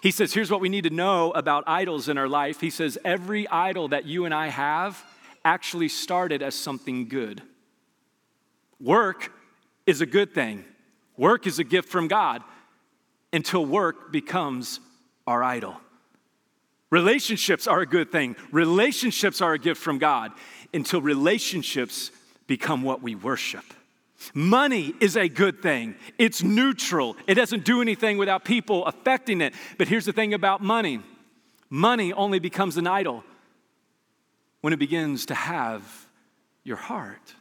He 0.02 0.10
says, 0.10 0.34
here's 0.34 0.50
what 0.50 0.60
we 0.60 0.68
need 0.68 0.84
to 0.84 0.90
know 0.90 1.30
about 1.30 1.64
idols 1.66 2.10
in 2.10 2.18
our 2.18 2.28
life. 2.28 2.60
He 2.60 2.68
says, 2.68 2.98
every 3.06 3.48
idol 3.48 3.88
that 3.88 4.04
you 4.04 4.26
and 4.26 4.34
I 4.34 4.48
have 4.48 5.02
actually 5.46 5.88
started 5.88 6.42
as 6.42 6.54
something 6.54 7.08
good. 7.08 7.40
Work 8.82 9.32
is 9.86 10.00
a 10.00 10.06
good 10.06 10.34
thing. 10.34 10.64
Work 11.16 11.46
is 11.46 11.58
a 11.58 11.64
gift 11.64 11.88
from 11.88 12.08
God 12.08 12.42
until 13.32 13.64
work 13.64 14.10
becomes 14.10 14.80
our 15.26 15.42
idol. 15.42 15.76
Relationships 16.90 17.66
are 17.66 17.80
a 17.80 17.86
good 17.86 18.10
thing. 18.10 18.36
Relationships 18.50 19.40
are 19.40 19.54
a 19.54 19.58
gift 19.58 19.80
from 19.80 19.98
God 19.98 20.32
until 20.74 21.00
relationships 21.00 22.10
become 22.46 22.82
what 22.82 23.02
we 23.02 23.14
worship. 23.14 23.64
Money 24.34 24.94
is 25.00 25.16
a 25.16 25.28
good 25.28 25.62
thing. 25.62 25.94
It's 26.18 26.42
neutral. 26.42 27.16
It 27.26 27.34
doesn't 27.34 27.64
do 27.64 27.80
anything 27.80 28.18
without 28.18 28.44
people 28.44 28.84
affecting 28.86 29.40
it. 29.40 29.54
But 29.78 29.88
here's 29.88 30.04
the 30.04 30.12
thing 30.12 30.34
about 30.34 30.60
money 30.60 31.00
money 31.70 32.12
only 32.12 32.38
becomes 32.38 32.76
an 32.76 32.86
idol 32.86 33.24
when 34.60 34.72
it 34.72 34.78
begins 34.78 35.26
to 35.26 35.34
have 35.34 36.06
your 36.64 36.76
heart. 36.76 37.34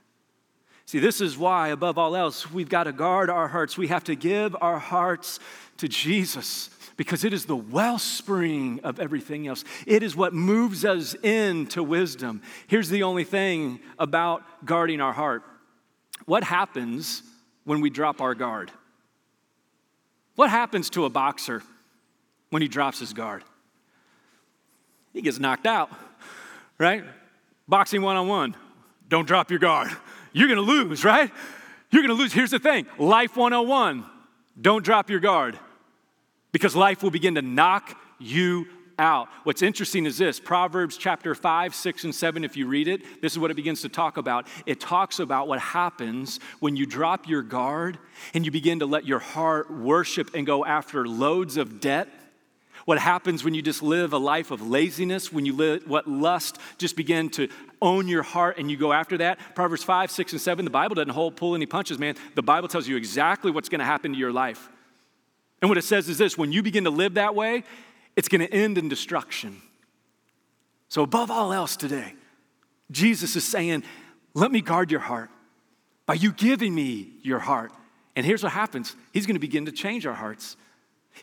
See, 0.92 1.00
this 1.00 1.22
is 1.22 1.38
why, 1.38 1.70
above 1.70 1.98
all 1.98 2.18
else, 2.18 2.52
we've 2.52 2.68
got 2.68 2.84
to 2.84 2.92
guard 2.92 3.30
our 3.30 3.48
hearts. 3.48 3.78
We 3.78 3.88
have 3.88 4.04
to 4.04 4.14
give 4.14 4.58
our 4.60 4.78
hearts 4.78 5.40
to 5.78 5.88
Jesus 5.88 6.70
because 6.98 7.24
it 7.24 7.32
is 7.32 7.46
the 7.46 7.56
wellspring 7.56 8.82
of 8.84 9.00
everything 9.00 9.48
else. 9.48 9.64
It 9.88 10.04
is 10.04 10.18
what 10.18 10.34
moves 10.34 10.84
us 10.84 11.14
into 11.24 11.82
wisdom. 11.82 12.42
Here's 12.68 12.90
the 12.90 13.04
only 13.04 13.24
thing 13.24 13.80
about 13.98 14.44
guarding 14.66 15.00
our 15.00 15.14
heart 15.14 15.44
what 16.26 16.44
happens 16.44 17.24
when 17.64 17.80
we 17.80 17.90
drop 17.90 18.20
our 18.20 18.36
guard? 18.36 18.70
What 20.36 20.50
happens 20.50 20.90
to 20.90 21.06
a 21.06 21.10
boxer 21.10 21.64
when 22.50 22.62
he 22.62 22.68
drops 22.68 23.00
his 23.00 23.14
guard? 23.14 23.46
He 25.14 25.22
gets 25.22 25.40
knocked 25.40 25.68
out, 25.68 25.90
right? 26.78 27.06
Boxing 27.66 28.02
one 28.02 28.18
on 28.18 28.28
one, 28.28 28.58
don't 29.08 29.26
drop 29.26 29.52
your 29.52 29.60
guard 29.60 29.90
you're 30.34 30.48
gonna 30.48 30.62
lose, 30.62 31.04
right? 31.04 31.32
You're 31.90 32.04
gonna 32.04 32.14
lose. 32.14 32.34
Here's 32.34 32.52
the 32.52 32.60
thing 32.60 32.86
Life 32.98 33.36
101 33.36 34.06
don't 34.60 34.84
drop 34.84 35.10
your 35.10 35.20
guard 35.20 35.58
because 36.52 36.76
life 36.76 37.04
will 37.04 37.12
begin 37.12 37.36
to 37.36 37.42
knock 37.42 37.98
you 38.20 38.68
out. 39.00 39.30
What's 39.44 39.62
interesting 39.62 40.06
is 40.06 40.18
this 40.18 40.40
Proverbs 40.40 40.98
chapter 40.98 41.34
5, 41.34 41.74
6, 41.74 42.04
and 42.04 42.14
7, 42.14 42.44
if 42.44 42.56
you 42.56 42.68
read 42.68 42.88
it, 42.88 43.22
this 43.22 43.32
is 43.32 43.40
what 43.40 43.50
it 43.50 43.56
begins 43.56 43.82
to 43.82 43.90
talk 43.90 44.18
about. 44.18 44.48
It 44.66 44.80
talks 44.80 45.20
about 45.20 45.48
what 45.48 45.60
happens 45.60 46.40
when 46.60 46.76
you 46.76 46.86
drop 46.86 47.28
your 47.28 47.42
guard 47.42 47.98
and 48.34 48.46
you 48.46 48.52
begin 48.52 48.80
to 48.80 48.86
let 48.86 49.06
your 49.06 49.20
heart 49.20 49.72
worship 49.72 50.36
and 50.36 50.46
go 50.46 50.64
after 50.64 51.08
loads 51.08 51.58
of 51.58 51.80
debt 51.80 52.10
what 52.86 52.98
happens 53.00 53.44
when 53.44 53.54
you 53.54 53.62
just 53.62 53.82
live 53.82 54.14
a 54.14 54.18
life 54.18 54.52
of 54.52 54.68
laziness, 54.68 55.32
when 55.32 55.46
you 55.46 55.54
live 55.54 55.88
what 55.88 56.08
lust 56.08 56.58
just 56.78 56.96
begin 56.96 57.30
to 57.32 57.48
own 57.82 58.08
your 58.08 58.24
heart 58.24 58.58
and 58.58 58.70
you 58.70 58.78
go 58.78 58.94
after 58.94 59.18
that? 59.20 59.40
Proverbs 59.56 59.84
5, 59.84 60.12
6, 60.12 60.32
and 60.34 60.42
7, 60.42 60.66
the 60.66 60.72
Bible 60.72 60.96
doesn't 60.96 61.14
hold, 61.14 61.36
pull 61.36 61.56
any 61.56 61.66
punches, 61.66 62.00
man. 62.00 62.16
The 62.36 62.44
Bible 62.44 62.68
tells 62.68 62.88
you 62.88 62.98
exactly 62.98 63.52
what's 63.52 63.70
going 63.70 63.80
to 63.80 63.86
happen 63.86 64.14
to 64.14 64.18
your 64.18 64.32
life. 64.32 64.70
And 65.62 65.70
what 65.70 65.78
it 65.78 65.84
says 65.84 66.10
is 66.10 66.18
this 66.18 66.38
when 66.38 66.52
you 66.52 66.64
begin 66.64 66.86
to 66.86 66.90
live 66.90 67.16
that 67.16 67.36
way, 67.36 67.64
it's 68.16 68.28
going 68.28 68.42
to 68.42 68.54
end 68.54 68.78
in 68.78 68.90
destruction. 68.90 69.62
So, 70.90 71.04
above 71.04 71.32
all 71.32 71.54
else 71.54 71.78
today, 71.78 72.16
Jesus 72.90 73.36
is 73.36 73.46
saying, 73.46 73.84
Let 74.34 74.52
me 74.52 74.62
guard 74.62 74.92
your 74.92 75.00
heart 75.00 75.30
by 76.06 76.16
you 76.16 76.34
giving 76.34 76.76
me 76.76 77.14
your 77.22 77.40
heart. 77.40 77.72
And 78.16 78.26
here's 78.26 78.44
what 78.44 78.52
happens 78.52 78.96
He's 79.14 79.26
going 79.26 79.36
to 79.36 79.40
begin 79.40 79.66
to 79.66 79.72
change 79.72 80.06
our 80.06 80.14
hearts. 80.14 80.58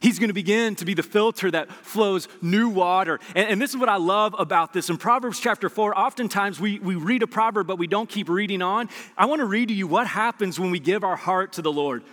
He's 0.00 0.18
going 0.18 0.28
to 0.28 0.34
begin 0.34 0.76
to 0.76 0.84
be 0.84 0.94
the 0.94 1.02
filter 1.02 1.50
that 1.50 1.72
flows 1.72 2.28
new 2.40 2.68
water. 2.68 3.18
And, 3.34 3.48
and, 3.48 3.62
this 3.62 3.70
is 3.70 3.76
what 3.76 3.88
I 3.88 3.96
love 3.96 4.34
about 4.38 4.72
this. 4.72 4.90
In 4.90 4.96
Proverbs 4.96 5.40
chapter 5.40 5.68
4, 5.68 5.98
oftentimes 5.98 6.60
we, 6.60 6.78
we 6.78 6.94
read 6.94 7.22
a 7.22 7.26
proverb, 7.26 7.66
but 7.66 7.78
we 7.78 7.86
don't 7.86 8.08
keep 8.08 8.28
reading 8.28 8.62
on. 8.62 8.88
I 9.16 9.26
want 9.26 9.40
to 9.40 9.46
read 9.46 9.68
to 9.68 9.74
you 9.74 9.86
what 9.86 10.06
happens 10.06 10.60
when 10.60 10.70
we 10.70 10.78
give 10.78 11.02
our 11.02 11.16
heart 11.16 11.54
to 11.54 11.62
the 11.62 11.72
Lord. 11.72 12.04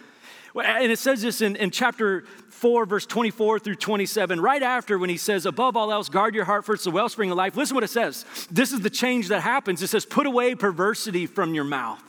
And 0.56 0.90
it 0.92 1.00
says 1.00 1.22
this 1.22 1.42
in, 1.42 1.58
in 1.58 1.70
chapter 1.70 2.24
4, 2.50 2.86
verse 2.86 3.06
24 3.06 3.60
through 3.60 3.76
27, 3.76 4.40
right 4.40 4.64
after 4.64 4.98
when 4.98 5.10
he 5.10 5.18
says, 5.18 5.46
Above 5.46 5.76
all 5.76 5.92
else, 5.92 6.08
guard 6.08 6.34
your 6.34 6.46
heart, 6.46 6.66
for 6.66 6.74
it's 6.74 6.86
the 6.86 6.92
wellspring 6.92 7.30
of 7.30 7.38
life. 7.38 7.58
Listen 7.58 7.76
what 7.76 7.84
it 7.84 7.90
says. 7.90 8.26
This 8.50 8.72
is 8.72 8.80
the 8.80 8.90
change 8.90 9.28
that 9.28 9.42
happens. 9.42 9.84
It 9.84 9.88
says, 9.88 10.06
Put 10.06 10.26
away 10.26 10.56
perversity 10.56 11.26
from 11.26 11.54
your 11.54 11.66
mouth. 11.66 12.02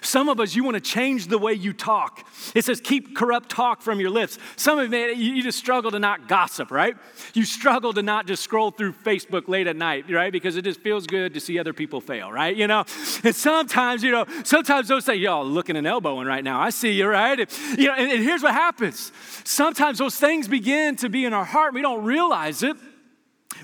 Some 0.00 0.28
of 0.28 0.40
us, 0.40 0.54
you 0.54 0.64
want 0.64 0.74
to 0.74 0.80
change 0.80 1.26
the 1.26 1.38
way 1.38 1.52
you 1.52 1.72
talk. 1.72 2.26
It 2.54 2.64
says, 2.64 2.80
keep 2.80 3.16
corrupt 3.16 3.48
talk 3.48 3.82
from 3.82 4.00
your 4.00 4.10
lips. 4.10 4.38
Some 4.56 4.78
of 4.78 4.92
you, 4.92 5.06
you 5.08 5.42
just 5.42 5.58
struggle 5.58 5.90
to 5.90 5.98
not 5.98 6.28
gossip, 6.28 6.70
right? 6.70 6.96
You 7.34 7.44
struggle 7.44 7.92
to 7.92 8.02
not 8.02 8.26
just 8.26 8.42
scroll 8.42 8.70
through 8.70 8.92
Facebook 8.92 9.48
late 9.48 9.66
at 9.66 9.76
night, 9.76 10.10
right? 10.10 10.32
Because 10.32 10.56
it 10.56 10.62
just 10.62 10.80
feels 10.80 11.06
good 11.06 11.34
to 11.34 11.40
see 11.40 11.58
other 11.58 11.72
people 11.72 12.00
fail, 12.00 12.32
right? 12.32 12.56
You 12.56 12.66
know, 12.66 12.84
and 13.24 13.34
sometimes, 13.34 14.02
you 14.02 14.10
know, 14.10 14.26
sometimes 14.44 14.88
those 14.88 15.04
say, 15.04 15.16
y'all 15.16 15.44
looking 15.44 15.76
and 15.76 15.86
elbowing 15.86 16.26
right 16.26 16.44
now. 16.44 16.60
I 16.60 16.70
see 16.70 16.92
you, 16.92 17.06
right? 17.06 17.38
You 17.76 17.88
know, 17.88 17.94
and, 17.94 18.10
and 18.10 18.22
here's 18.22 18.42
what 18.42 18.54
happens. 18.54 19.12
Sometimes 19.44 19.98
those 19.98 20.16
things 20.16 20.48
begin 20.48 20.96
to 20.96 21.08
be 21.08 21.24
in 21.24 21.32
our 21.32 21.44
heart. 21.44 21.74
We 21.74 21.82
don't 21.82 22.04
realize 22.04 22.62
it. 22.62 22.76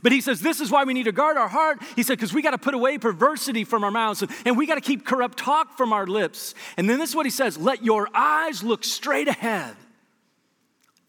But 0.03 0.13
he 0.13 0.21
says, 0.21 0.41
This 0.41 0.61
is 0.61 0.71
why 0.71 0.85
we 0.85 0.95
need 0.95 1.05
to 1.05 1.13
guard 1.13 1.37
our 1.37 1.49
heart. 1.49 1.83
He 1.97 2.03
said, 2.03 2.19
Because 2.19 2.33
we 2.33 2.43
got 2.43 2.53
to 2.53 2.59
put 2.59 2.75
away 2.75 2.99
perversity 2.99 3.65
from 3.65 3.85
our 3.85 3.91
mouths 3.91 4.23
and, 4.23 4.31
and 4.45 4.57
we 4.57 4.67
got 4.67 4.77
to 4.77 4.81
keep 4.81 5.05
corrupt 5.05 5.39
talk 5.39 5.77
from 5.77 5.93
our 5.93 6.07
lips. 6.07 6.55
And 6.77 6.89
then 6.89 6.99
this 6.99 7.11
is 7.11 7.17
what 7.17 7.27
he 7.27 7.31
says 7.31 7.59
let 7.59 7.85
your 7.85 8.09
eyes 8.15 8.63
look 8.63 8.85
straight 8.85 9.29
ahead, 9.29 9.77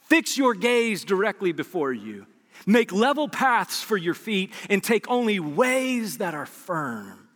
fix 0.02 0.38
your 0.38 0.54
gaze 0.54 1.04
directly 1.04 1.52
before 1.52 1.94
you, 1.94 2.26
make 2.66 2.92
level 2.92 3.28
paths 3.28 3.82
for 3.82 3.98
your 3.98 4.14
feet, 4.14 4.52
and 4.70 4.84
take 4.84 5.10
only 5.10 5.40
ways 5.40 6.18
that 6.18 6.34
are 6.34 6.46
firm. 6.46 7.28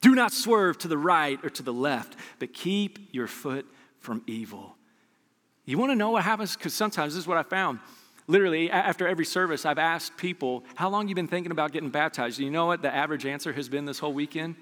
Do 0.00 0.14
not 0.14 0.32
swerve 0.32 0.78
to 0.78 0.88
the 0.88 0.96
right 0.96 1.38
or 1.44 1.50
to 1.50 1.62
the 1.62 1.74
left, 1.74 2.16
but 2.38 2.54
keep 2.54 3.10
your 3.12 3.26
foot 3.26 3.66
from 3.98 4.22
evil. 4.26 4.76
You 5.66 5.78
want 5.78 5.92
to 5.92 5.96
know 5.96 6.10
what 6.10 6.24
happens? 6.24 6.56
Because 6.56 6.72
sometimes 6.72 7.14
this 7.14 7.22
is 7.22 7.28
what 7.28 7.36
I 7.36 7.42
found 7.42 7.80
Literally, 8.30 8.70
after 8.70 9.08
every 9.08 9.24
service, 9.24 9.66
I've 9.66 9.76
asked 9.76 10.16
people, 10.16 10.62
How 10.76 10.88
long 10.88 11.08
you 11.08 11.16
been 11.16 11.26
thinking 11.26 11.50
about 11.50 11.72
getting 11.72 11.90
baptized? 11.90 12.38
you 12.38 12.48
know 12.48 12.66
what 12.66 12.80
the 12.80 12.94
average 12.94 13.26
answer 13.26 13.52
has 13.52 13.68
been 13.68 13.86
this 13.86 13.98
whole 13.98 14.12
weekend? 14.12 14.54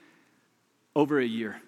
Over 0.96 1.20
a 1.20 1.26
year. 1.26 1.60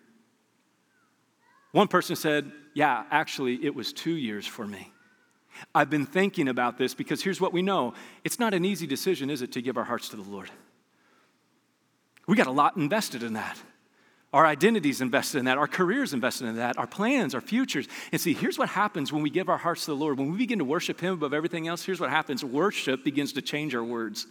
One 1.73 1.89
person 1.89 2.17
said, 2.17 2.51
Yeah, 2.73 3.05
actually, 3.11 3.63
it 3.63 3.75
was 3.75 3.93
two 3.93 4.15
years 4.15 4.47
for 4.47 4.67
me. 4.67 4.95
I've 5.75 5.91
been 5.91 6.07
thinking 6.07 6.49
about 6.49 6.79
this 6.79 6.95
because 6.95 7.23
here's 7.23 7.39
what 7.39 7.53
we 7.53 7.61
know 7.61 7.93
it's 8.25 8.39
not 8.39 8.55
an 8.55 8.65
easy 8.65 8.87
decision, 8.87 9.29
is 9.29 9.43
it, 9.43 9.53
to 9.53 9.61
give 9.61 9.77
our 9.77 9.85
hearts 9.85 10.09
to 10.09 10.17
the 10.17 10.23
Lord? 10.23 10.51
We 12.27 12.35
got 12.35 12.47
a 12.47 12.51
lot 12.51 12.79
invested 12.79 13.23
in 13.23 13.35
that. 13.35 13.61
Our 14.33 14.47
identities 14.47 15.01
invested 15.01 15.39
in 15.39 15.47
that, 15.47 15.59
our 15.59 15.67
careers 15.67 16.13
invested 16.13 16.47
in 16.47 16.57
that, 16.57 16.79
our 16.79 16.87
plans, 16.87 17.35
our 17.35 17.41
futures. 17.41 17.89
And 18.13 18.21
see, 18.21 18.33
here's 18.33 18.59
what 18.59 18.69
happens 18.69 19.13
when 19.13 19.23
we 19.23 19.31
give 19.31 19.49
our 19.49 19.59
hearts 19.59 19.87
to 19.87 19.91
the 19.91 19.97
Lord. 19.97 20.19
When 20.19 20.31
we 20.31 20.39
begin 20.39 20.61
to 20.61 20.65
worship 20.65 21.01
Him 21.01 21.15
above 21.15 21.35
everything 21.35 21.67
else, 21.67 21.85
here's 21.85 22.01
what 22.01 22.11
happens 22.11 22.45
worship 22.45 23.03
begins 23.03 23.33
to 23.33 23.43
change 23.43 23.75
our 23.75 23.83
words. 23.83 24.27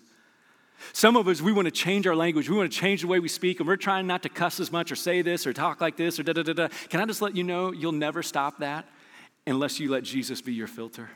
Some 0.93 1.17
of 1.17 1.27
us, 1.27 1.41
we 1.41 1.51
want 1.51 1.65
to 1.65 1.71
change 1.71 2.07
our 2.07 2.15
language. 2.15 2.49
We 2.49 2.55
want 2.55 2.71
to 2.71 2.77
change 2.77 3.01
the 3.01 3.07
way 3.07 3.19
we 3.19 3.27
speak, 3.27 3.59
and 3.59 3.67
we're 3.67 3.75
trying 3.75 4.07
not 4.07 4.23
to 4.23 4.29
cuss 4.29 4.61
as 4.61 4.71
much 4.71 4.89
or 4.89 4.95
say 4.95 5.21
this 5.21 5.45
or 5.45 5.51
talk 5.51 5.81
like 5.81 5.97
this 5.97 6.17
or 6.17 6.23
da 6.23 6.31
da 6.31 6.43
da 6.43 6.53
da. 6.53 6.67
Can 6.87 7.01
I 7.01 7.05
just 7.05 7.21
let 7.21 7.35
you 7.35 7.43
know 7.43 7.73
you'll 7.73 7.91
never 7.91 8.23
stop 8.23 8.59
that 8.59 8.87
unless 9.45 9.81
you 9.81 9.89
let 9.89 10.03
Jesus 10.03 10.41
be 10.41 10.53
your 10.53 10.67
filter? 10.67 11.09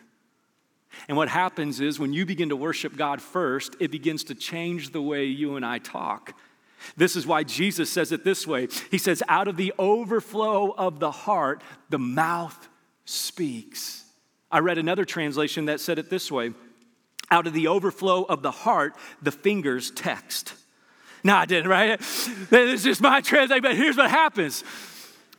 And 1.08 1.18
what 1.18 1.30
happens 1.30 1.80
is 1.80 2.00
when 2.00 2.12
you 2.12 2.26
begin 2.26 2.50
to 2.50 2.56
worship 2.56 2.98
God 2.98 3.22
first, 3.22 3.76
it 3.80 3.92
begins 3.92 4.26
to 4.26 4.36
change 4.36 4.92
the 4.92 5.02
way 5.02 5.26
you 5.26 5.56
and 5.56 5.66
I 5.66 5.80
talk. 5.80 6.36
This 6.96 7.16
is 7.16 7.26
why 7.26 7.44
Jesus 7.44 7.90
says 7.90 8.12
it 8.12 8.24
this 8.24 8.46
way 8.48 8.68
He 8.92 8.98
says, 8.98 9.24
Out 9.28 9.48
of 9.48 9.58
the 9.58 9.74
overflow 9.78 10.72
of 10.72 11.00
the 11.00 11.12
heart, 11.12 11.64
the 11.90 12.00
mouth 12.00 12.70
speaks. 13.06 14.04
I 14.52 14.60
read 14.60 14.78
another 14.78 15.06
translation 15.06 15.66
that 15.66 15.80
said 15.80 16.00
it 16.00 16.10
this 16.10 16.32
way 16.32 16.54
Out 17.32 17.48
of 17.48 17.54
the 17.54 17.68
overflow 17.68 18.24
of 18.24 18.42
the 18.42 18.52
heart, 18.52 18.96
the 19.22 19.32
fingers 19.32 19.92
text. 19.92 20.54
No, 21.24 21.36
I 21.36 21.46
didn't, 21.46 21.70
right? 21.70 22.00
This 22.00 22.52
is 22.52 22.84
just 22.84 23.02
my 23.02 23.22
translation, 23.22 23.62
but 23.64 23.76
here's 23.76 23.98
what 23.98 24.12
happens 24.12 24.64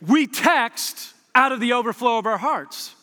we 0.00 0.26
text 0.26 1.14
out 1.34 1.52
of 1.52 1.60
the 1.60 1.72
overflow 1.72 2.18
of 2.18 2.26
our 2.26 2.38
hearts. 2.38 2.93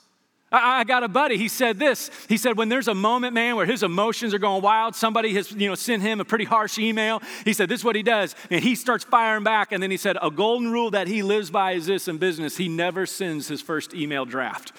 I, 0.51 0.83
got 0.83 1.03
a 1.03 1.07
buddy, 1.07 1.37
he 1.37 1.47
said 1.47 1.79
this. 1.79 2.11
He 2.27 2.35
said, 2.35 2.57
when 2.57 2.67
there's 2.67 2.89
a 2.89 2.93
moment, 2.93 3.33
man, 3.33 3.55
where 3.55 3.65
his 3.65 3.83
emotions 3.83 4.33
are 4.33 4.39
going 4.39 4.61
wild, 4.61 4.95
somebody 4.95 5.33
has, 5.35 5.51
you 5.53 5.69
know, 5.69 5.75
sent 5.75 6.01
him 6.01 6.19
a 6.19 6.25
pretty 6.25 6.43
harsh 6.43 6.77
email. 6.77 7.21
He 7.45 7.53
said, 7.53 7.69
this 7.69 7.81
is 7.81 7.85
what 7.85 7.95
he 7.95 8.03
does. 8.03 8.35
And 8.49 8.61
he 8.61 8.75
starts 8.75 9.05
firing 9.05 9.45
back. 9.45 9.71
And 9.71 9.81
then 9.81 9.91
he 9.91 9.97
said, 9.97 10.17
a 10.21 10.29
golden 10.29 10.69
rule 10.69 10.91
that 10.91 11.07
he 11.07 11.23
lives 11.23 11.49
by 11.49 11.73
is 11.73 11.85
this 11.85 12.09
in 12.09 12.17
business 12.17 12.57
he 12.57 12.67
never 12.67 13.05
sends 13.05 13.47
his 13.47 13.61
first 13.61 13.93
email 13.93 14.25
draft. 14.25 14.73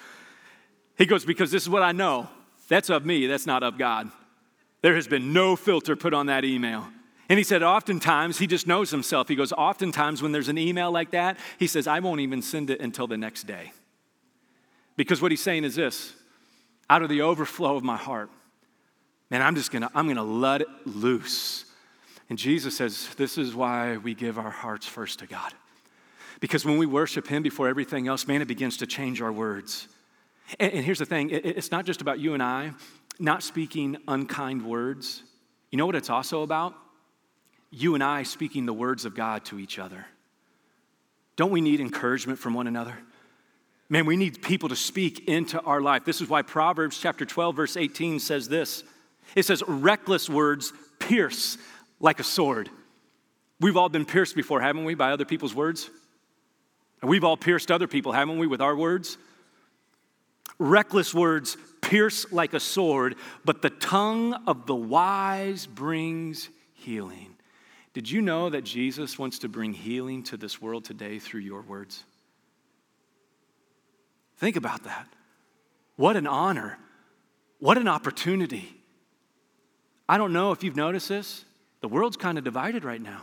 He 0.99 1.07
goes, 1.07 1.25
because 1.25 1.51
this 1.51 1.63
is 1.63 1.71
what 1.71 1.83
I 1.83 1.93
know. 1.93 2.29
That's 2.69 2.91
of 2.91 3.07
me, 3.07 3.27
that's 3.27 3.47
not 3.47 3.63
of 3.63 3.79
God. 3.79 4.11
There 4.83 4.95
has 4.95 5.07
been 5.07 5.33
no 5.33 5.57
filter 5.57 5.97
put 5.97 6.13
on 6.13 6.27
that 6.27 6.45
email. 6.45 6.87
And 7.31 7.39
he 7.39 7.45
said, 7.45 7.63
oftentimes, 7.63 8.39
he 8.39 8.47
just 8.47 8.67
knows 8.67 8.91
himself. 8.91 9.29
He 9.29 9.37
goes, 9.37 9.53
oftentimes, 9.53 10.21
when 10.21 10.33
there's 10.33 10.49
an 10.49 10.59
email 10.59 10.91
like 10.91 11.13
that, 11.13 11.39
he 11.59 11.67
says, 11.67 11.87
I 11.87 12.01
won't 12.01 12.21
even 12.21 12.43
send 12.43 12.69
it 12.69 12.81
until 12.81 13.07
the 13.07 13.17
next 13.17 13.45
day. 13.45 13.73
Because 14.97 15.23
what 15.23 15.31
he's 15.31 15.43
saying 15.43 15.65
is 15.65 15.75
this 15.75 16.15
out 16.91 17.03
of 17.03 17.09
the 17.09 17.23
overflow 17.23 17.77
of 17.77 17.83
my 17.83 17.97
heart, 17.97 18.31
man, 19.31 19.43
I'm 19.43 19.55
just 19.55 19.71
gonna, 19.71 19.91
I'm 19.95 20.09
gonna 20.09 20.23
let 20.23 20.61
it 20.61 20.69
loose. 20.85 21.65
And 22.29 22.39
Jesus 22.39 22.77
says, 22.77 23.15
This 23.17 23.39
is 23.39 23.55
why 23.55 23.97
we 23.97 24.15
give 24.15 24.39
our 24.39 24.51
hearts 24.51 24.87
first 24.87 25.19
to 25.21 25.27
God. 25.27 25.53
Because 26.41 26.65
when 26.65 26.77
we 26.77 26.87
worship 26.87 27.27
Him 27.27 27.43
before 27.43 27.69
everything 27.69 28.09
else, 28.09 28.27
man, 28.27 28.43
it 28.43 28.49
begins 28.49 28.79
to 28.79 28.87
change 28.87 29.23
our 29.23 29.33
words. 29.33 29.89
And, 30.59 30.73
and 30.73 30.85
here's 30.85 30.99
the 30.99 31.07
thing 31.07 31.31
it's 31.31 31.71
not 31.71 31.87
just 31.87 32.01
about 32.01 32.19
you 32.19 32.35
and 32.35 32.43
I 32.43 32.73
not 33.19 33.43
speaking 33.43 33.97
unkind 34.09 34.65
words. 34.67 35.23
You 35.71 35.79
know 35.79 35.87
what 35.87 35.95
it's 35.95 36.11
also 36.11 36.43
about? 36.43 36.75
You 37.71 37.95
and 37.95 38.03
I 38.03 38.25
speaking 38.25 38.67
the 38.67 38.73
words 38.73 39.05
of 39.05 39.15
God 39.15 39.45
to 39.47 39.59
each 39.59 39.79
other. 39.79 40.07
Don't 41.37 41.51
we 41.51 41.61
need 41.61 41.81
encouragement 41.81 42.39
from 42.39 42.53
one 42.55 42.67
another? 42.67 42.97
Man, 43.93 44.07
we 44.07 44.17
need 44.17 44.41
people 44.41 44.71
to 44.71 44.75
speak 44.75 45.29
into 45.29 45.61
our 45.61 45.83
life. 45.83 46.07
This 46.07 46.23
is 46.23 46.29
why 46.31 46.41
Proverbs 46.41 46.99
chapter 46.99 47.27
12, 47.27 47.55
verse 47.55 47.77
18 47.77 48.21
says 48.21 48.49
this 48.49 48.85
it 49.37 49.45
says, 49.45 49.63
Reckless 49.69 50.31
words 50.31 50.73
pierce 50.99 51.59
like 52.01 52.19
a 52.19 52.25
sword. 52.25 52.71
We've 53.61 53.77
all 53.77 53.91
been 53.91 54.07
pierced 54.07 54.35
before, 54.35 54.63
haven't 54.63 54.87
we, 54.87 54.95
by 54.95 55.13
other 55.13 55.27
people's 55.27 55.55
words? 55.55 55.91
And 57.03 57.11
we've 57.11 57.23
all 57.23 57.37
pierced 57.37 57.71
other 57.71 57.87
people, 57.87 58.13
haven't 58.13 58.39
we, 58.39 58.47
with 58.47 58.63
our 58.63 58.75
words? 58.75 59.19
Reckless 60.59 61.13
words 61.13 61.59
pierce 61.83 62.33
like 62.33 62.55
a 62.55 62.61
sword, 62.61 63.17
but 63.45 63.61
the 63.61 63.69
tongue 63.69 64.33
of 64.47 64.65
the 64.65 64.75
wise 64.75 65.67
brings 65.67 66.49
healing. 66.73 67.37
Did 67.93 68.11
you 68.11 68.23
know 68.23 68.49
that 68.49 68.65
Jesus 68.65 69.19
wants 69.19 69.41
to 69.41 69.51
bring 69.51 69.75
healing 69.75 70.23
to 70.23 70.39
this 70.39 70.63
world 70.63 70.87
today 70.87 71.19
through 71.19 71.41
your 71.41 71.61
words? 71.61 72.05
Think 74.43 74.57
about 74.57 74.83
that. 74.83 75.07
What 75.95 76.17
an 76.17 76.27
honor. 76.27 76.77
What 77.61 77.79
an 77.79 77.87
opportunity. 77.87 78.77
I 80.09 80.19
don't 80.19 80.33
know 80.33 80.51
if 80.51 80.65
you've 80.65 80.75
noticed 80.75 81.09
this. 81.09 81.45
The 81.81 81.87
world's 81.87 82.17
kind 82.17 82.37
of 82.37 82.43
divided 82.43 82.83
right 82.83 83.01
now. 83.01 83.23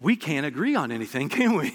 We 0.00 0.16
can't 0.16 0.46
agree 0.46 0.74
on 0.74 0.90
anything, 0.90 1.28
can 1.38 1.54
we? 1.54 1.74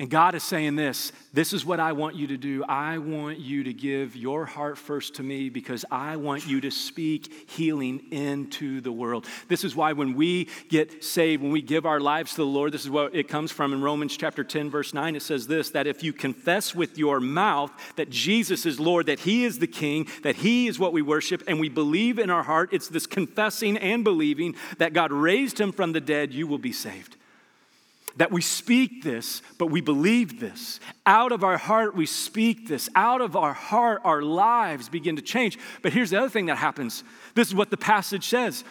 And 0.00 0.08
God 0.08 0.34
is 0.34 0.42
saying 0.42 0.76
this 0.76 1.12
this 1.34 1.52
is 1.52 1.62
what 1.62 1.78
I 1.78 1.92
want 1.92 2.16
you 2.16 2.28
to 2.28 2.38
do. 2.38 2.64
I 2.64 2.96
want 2.96 3.38
you 3.38 3.64
to 3.64 3.72
give 3.74 4.16
your 4.16 4.46
heart 4.46 4.78
first 4.78 5.16
to 5.16 5.22
me 5.22 5.50
because 5.50 5.84
I 5.90 6.16
want 6.16 6.46
you 6.46 6.62
to 6.62 6.70
speak 6.70 7.50
healing 7.50 8.06
into 8.10 8.80
the 8.80 8.90
world. 8.90 9.26
This 9.48 9.62
is 9.62 9.76
why 9.76 9.92
when 9.92 10.14
we 10.14 10.48
get 10.70 11.04
saved, 11.04 11.42
when 11.42 11.52
we 11.52 11.60
give 11.60 11.84
our 11.84 12.00
lives 12.00 12.30
to 12.30 12.36
the 12.38 12.46
Lord, 12.46 12.72
this 12.72 12.84
is 12.84 12.90
what 12.90 13.14
it 13.14 13.28
comes 13.28 13.52
from 13.52 13.74
in 13.74 13.82
Romans 13.82 14.16
chapter 14.16 14.42
10, 14.42 14.70
verse 14.70 14.94
9. 14.94 15.16
It 15.16 15.22
says 15.22 15.46
this 15.46 15.68
that 15.70 15.86
if 15.86 16.02
you 16.02 16.14
confess 16.14 16.74
with 16.74 16.96
your 16.96 17.20
mouth 17.20 17.70
that 17.96 18.08
Jesus 18.08 18.64
is 18.64 18.80
Lord, 18.80 19.04
that 19.04 19.20
He 19.20 19.44
is 19.44 19.58
the 19.58 19.66
King, 19.66 20.08
that 20.22 20.36
He 20.36 20.66
is 20.66 20.78
what 20.78 20.94
we 20.94 21.02
worship, 21.02 21.42
and 21.46 21.60
we 21.60 21.68
believe 21.68 22.18
in 22.18 22.30
our 22.30 22.44
heart, 22.44 22.70
it's 22.72 22.88
this 22.88 23.06
confessing 23.06 23.76
and 23.76 24.02
believing 24.02 24.54
that 24.78 24.94
God 24.94 25.12
raised 25.12 25.60
Him 25.60 25.72
from 25.72 25.92
the 25.92 26.00
dead, 26.00 26.32
you 26.32 26.46
will 26.46 26.56
be 26.56 26.72
saved 26.72 27.18
that 28.20 28.30
we 28.30 28.42
speak 28.42 29.02
this, 29.02 29.40
but 29.56 29.68
we 29.68 29.80
believe 29.80 30.40
this. 30.40 30.78
Out 31.06 31.32
of 31.32 31.42
our 31.42 31.56
heart, 31.56 31.96
we 31.96 32.04
speak 32.04 32.68
this. 32.68 32.90
Out 32.94 33.22
of 33.22 33.34
our 33.34 33.54
heart, 33.54 34.02
our 34.04 34.20
lives 34.20 34.90
begin 34.90 35.16
to 35.16 35.22
change. 35.22 35.58
But 35.80 35.94
here's 35.94 36.10
the 36.10 36.18
other 36.18 36.28
thing 36.28 36.44
that 36.46 36.56
happens 36.56 37.02
this 37.34 37.48
is 37.48 37.54
what 37.54 37.70
the 37.70 37.78
passage 37.78 38.28
says. 38.28 38.62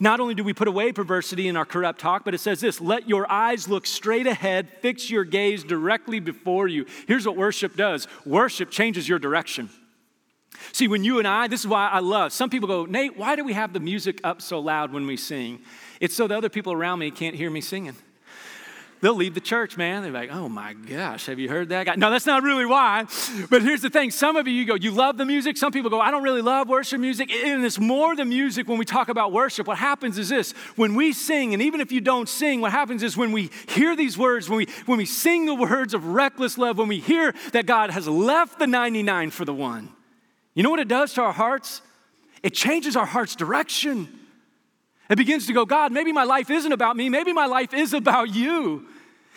Not 0.00 0.20
only 0.20 0.34
do 0.34 0.42
we 0.42 0.54
put 0.54 0.68
away 0.68 0.90
perversity 0.90 1.48
in 1.48 1.56
our 1.58 1.66
corrupt 1.66 2.00
talk, 2.00 2.24
but 2.24 2.32
it 2.32 2.38
says 2.38 2.62
this 2.62 2.80
let 2.80 3.06
your 3.06 3.30
eyes 3.30 3.68
look 3.68 3.84
straight 3.84 4.26
ahead, 4.26 4.70
fix 4.80 5.10
your 5.10 5.24
gaze 5.24 5.64
directly 5.64 6.18
before 6.18 6.66
you. 6.66 6.86
Here's 7.06 7.26
what 7.26 7.36
worship 7.36 7.76
does 7.76 8.08
worship 8.24 8.70
changes 8.70 9.06
your 9.06 9.18
direction. 9.18 9.68
See, 10.72 10.88
when 10.88 11.04
you 11.04 11.18
and 11.18 11.28
I, 11.28 11.46
this 11.46 11.60
is 11.60 11.66
why 11.66 11.90
I 11.90 11.98
love, 11.98 12.32
some 12.32 12.48
people 12.48 12.68
go, 12.68 12.86
Nate, 12.86 13.18
why 13.18 13.36
do 13.36 13.44
we 13.44 13.52
have 13.52 13.74
the 13.74 13.80
music 13.80 14.18
up 14.24 14.40
so 14.40 14.60
loud 14.60 14.94
when 14.94 15.06
we 15.06 15.18
sing? 15.18 15.60
It's 16.00 16.14
so 16.14 16.26
the 16.26 16.38
other 16.38 16.48
people 16.48 16.72
around 16.72 17.00
me 17.00 17.10
can't 17.10 17.36
hear 17.36 17.50
me 17.50 17.60
singing 17.60 17.96
they'll 19.04 19.14
leave 19.14 19.34
the 19.34 19.40
church, 19.40 19.76
man. 19.76 20.02
They're 20.02 20.10
like, 20.10 20.32
oh 20.32 20.48
my 20.48 20.72
gosh, 20.72 21.26
have 21.26 21.38
you 21.38 21.46
heard 21.46 21.68
that 21.68 21.84
guy? 21.84 21.94
No, 21.94 22.10
that's 22.10 22.24
not 22.24 22.42
really 22.42 22.64
why. 22.64 23.04
But 23.50 23.60
here's 23.60 23.82
the 23.82 23.90
thing 23.90 24.10
some 24.10 24.34
of 24.34 24.48
you, 24.48 24.54
you 24.54 24.64
go, 24.64 24.76
you 24.76 24.92
love 24.92 25.18
the 25.18 25.26
music. 25.26 25.58
Some 25.58 25.72
people 25.72 25.90
go, 25.90 26.00
I 26.00 26.10
don't 26.10 26.22
really 26.22 26.40
love 26.40 26.70
worship 26.70 26.98
music. 26.98 27.30
And 27.30 27.66
it's 27.66 27.78
more 27.78 28.16
than 28.16 28.30
music 28.30 28.66
when 28.66 28.78
we 28.78 28.86
talk 28.86 29.10
about 29.10 29.30
worship. 29.30 29.66
What 29.66 29.76
happens 29.76 30.16
is 30.16 30.30
this 30.30 30.52
when 30.76 30.94
we 30.94 31.12
sing, 31.12 31.52
and 31.52 31.62
even 31.62 31.82
if 31.82 31.92
you 31.92 32.00
don't 32.00 32.30
sing, 32.30 32.62
what 32.62 32.72
happens 32.72 33.02
is 33.02 33.14
when 33.14 33.30
we 33.30 33.50
hear 33.68 33.94
these 33.94 34.16
words, 34.16 34.48
when 34.48 34.56
we, 34.56 34.68
when 34.86 34.96
we 34.96 35.04
sing 35.04 35.44
the 35.44 35.54
words 35.54 35.92
of 35.92 36.06
reckless 36.06 36.56
love, 36.56 36.78
when 36.78 36.88
we 36.88 36.98
hear 36.98 37.34
that 37.52 37.66
God 37.66 37.90
has 37.90 38.08
left 38.08 38.58
the 38.58 38.66
99 38.66 39.30
for 39.32 39.44
the 39.44 39.52
one, 39.52 39.90
you 40.54 40.62
know 40.62 40.70
what 40.70 40.80
it 40.80 40.88
does 40.88 41.12
to 41.14 41.20
our 41.20 41.32
hearts? 41.32 41.82
It 42.42 42.54
changes 42.54 42.96
our 42.96 43.06
heart's 43.06 43.36
direction. 43.36 44.08
It 45.10 45.16
begins 45.16 45.46
to 45.48 45.52
go, 45.52 45.66
God, 45.66 45.92
maybe 45.92 46.10
my 46.10 46.24
life 46.24 46.48
isn't 46.48 46.72
about 46.72 46.96
me. 46.96 47.10
Maybe 47.10 47.34
my 47.34 47.44
life 47.44 47.74
is 47.74 47.92
about 47.92 48.34
you. 48.34 48.86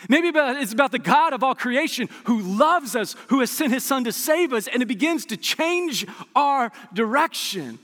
Maybe 0.08 0.30
it's 0.34 0.72
about 0.72 0.92
the 0.92 0.98
God 0.98 1.32
of 1.32 1.42
all 1.42 1.54
creation 1.54 2.08
who 2.24 2.40
loves 2.40 2.94
us, 2.94 3.16
who 3.28 3.40
has 3.40 3.50
sent 3.50 3.72
his 3.72 3.84
son 3.84 4.04
to 4.04 4.12
save 4.12 4.52
us, 4.52 4.68
and 4.68 4.82
it 4.82 4.86
begins 4.86 5.26
to 5.26 5.36
change 5.36 6.06
our 6.36 6.70
direction. 6.92 7.78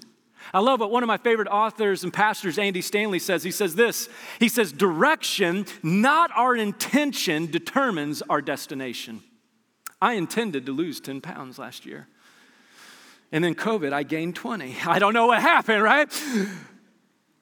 I 0.52 0.60
love 0.60 0.78
what 0.78 0.90
one 0.90 1.02
of 1.02 1.08
my 1.08 1.16
favorite 1.16 1.48
authors 1.48 2.04
and 2.04 2.12
pastors, 2.12 2.58
Andy 2.58 2.82
Stanley, 2.82 3.18
says. 3.18 3.42
He 3.42 3.50
says 3.50 3.74
this 3.74 4.08
He 4.38 4.48
says, 4.48 4.70
Direction, 4.70 5.66
not 5.82 6.30
our 6.36 6.54
intention, 6.54 7.50
determines 7.50 8.22
our 8.22 8.40
destination. 8.40 9.22
I 10.00 10.14
intended 10.14 10.66
to 10.66 10.72
lose 10.72 11.00
10 11.00 11.20
pounds 11.20 11.58
last 11.58 11.86
year. 11.86 12.06
And 13.32 13.42
then 13.42 13.54
COVID, 13.54 13.92
I 13.92 14.04
gained 14.04 14.36
20. 14.36 14.76
I 14.86 14.98
don't 14.98 15.14
know 15.14 15.26
what 15.26 15.40
happened, 15.40 15.82
right? 15.82 16.08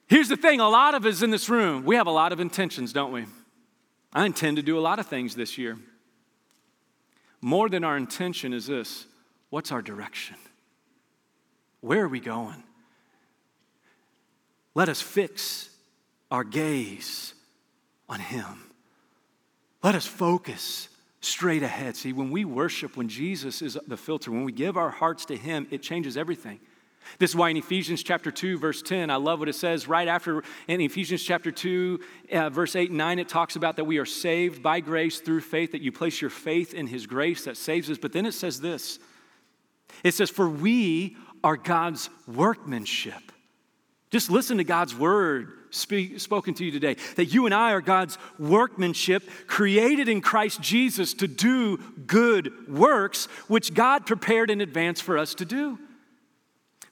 Here's 0.07 0.29
the 0.29 0.37
thing 0.37 0.59
a 0.59 0.69
lot 0.69 0.95
of 0.95 1.05
us 1.05 1.21
in 1.21 1.29
this 1.29 1.49
room, 1.49 1.83
we 1.83 1.95
have 1.97 2.07
a 2.07 2.11
lot 2.11 2.31
of 2.31 2.39
intentions, 2.39 2.93
don't 2.93 3.11
we? 3.11 3.25
I 4.13 4.25
intend 4.25 4.57
to 4.57 4.63
do 4.63 4.77
a 4.77 4.81
lot 4.81 4.99
of 4.99 5.07
things 5.07 5.35
this 5.35 5.57
year. 5.57 5.77
More 7.41 7.67
than 7.67 7.83
our 7.83 7.97
intention 7.97 8.53
is 8.53 8.67
this 8.67 9.05
what's 9.49 9.71
our 9.71 9.81
direction? 9.81 10.37
Where 11.81 12.03
are 12.03 12.07
we 12.07 12.19
going? 12.19 12.63
Let 14.75 14.89
us 14.89 15.01
fix 15.01 15.69
our 16.31 16.43
gaze 16.43 17.33
on 18.07 18.19
Him. 18.19 18.71
Let 19.83 19.95
us 19.95 20.05
focus 20.05 20.87
straight 21.19 21.63
ahead. 21.63 21.95
See, 21.95 22.13
when 22.13 22.31
we 22.31 22.45
worship, 22.45 22.95
when 22.95 23.09
Jesus 23.09 23.61
is 23.61 23.77
the 23.87 23.97
filter, 23.97 24.31
when 24.31 24.43
we 24.43 24.51
give 24.51 24.77
our 24.77 24.89
hearts 24.89 25.25
to 25.25 25.35
Him, 25.35 25.67
it 25.71 25.81
changes 25.81 26.17
everything. 26.17 26.59
This 27.19 27.31
is 27.31 27.35
why 27.35 27.49
in 27.49 27.57
Ephesians 27.57 28.03
chapter 28.03 28.31
2, 28.31 28.57
verse 28.57 28.81
10, 28.81 29.09
I 29.09 29.15
love 29.15 29.39
what 29.39 29.49
it 29.49 29.55
says 29.55 29.87
right 29.87 30.07
after 30.07 30.43
in 30.67 30.81
Ephesians 30.81 31.23
chapter 31.23 31.51
2, 31.51 31.99
uh, 32.31 32.49
verse 32.49 32.75
8 32.75 32.89
and 32.89 32.97
9, 32.97 33.19
it 33.19 33.29
talks 33.29 33.55
about 33.55 33.75
that 33.77 33.85
we 33.85 33.97
are 33.97 34.05
saved 34.05 34.63
by 34.63 34.79
grace 34.79 35.19
through 35.19 35.41
faith, 35.41 35.71
that 35.71 35.81
you 35.81 35.91
place 35.91 36.21
your 36.21 36.29
faith 36.29 36.73
in 36.73 36.87
His 36.87 37.05
grace 37.05 37.45
that 37.45 37.57
saves 37.57 37.89
us. 37.89 37.97
But 37.97 38.13
then 38.13 38.25
it 38.25 38.33
says 38.33 38.61
this 38.61 38.99
it 40.03 40.13
says, 40.13 40.29
For 40.29 40.49
we 40.49 41.17
are 41.43 41.57
God's 41.57 42.09
workmanship 42.27 43.31
Just 44.11 44.29
listen 44.29 44.57
to 44.57 44.63
God's 44.63 44.95
word 44.95 45.51
speak, 45.73 46.19
spoken 46.19 46.53
to 46.55 46.65
you 46.65 46.71
today 46.71 46.95
that 47.15 47.25
you 47.25 47.45
and 47.45 47.53
I 47.53 47.71
are 47.71 47.81
God's 47.81 48.17
workmanship, 48.39 49.27
created 49.47 50.07
in 50.07 50.21
Christ 50.21 50.61
Jesus 50.61 51.13
to 51.15 51.27
do 51.27 51.77
good 52.05 52.69
works, 52.69 53.25
which 53.47 53.73
God 53.73 54.05
prepared 54.05 54.49
in 54.49 54.61
advance 54.61 55.01
for 55.01 55.17
us 55.17 55.35
to 55.35 55.45
do. 55.45 55.79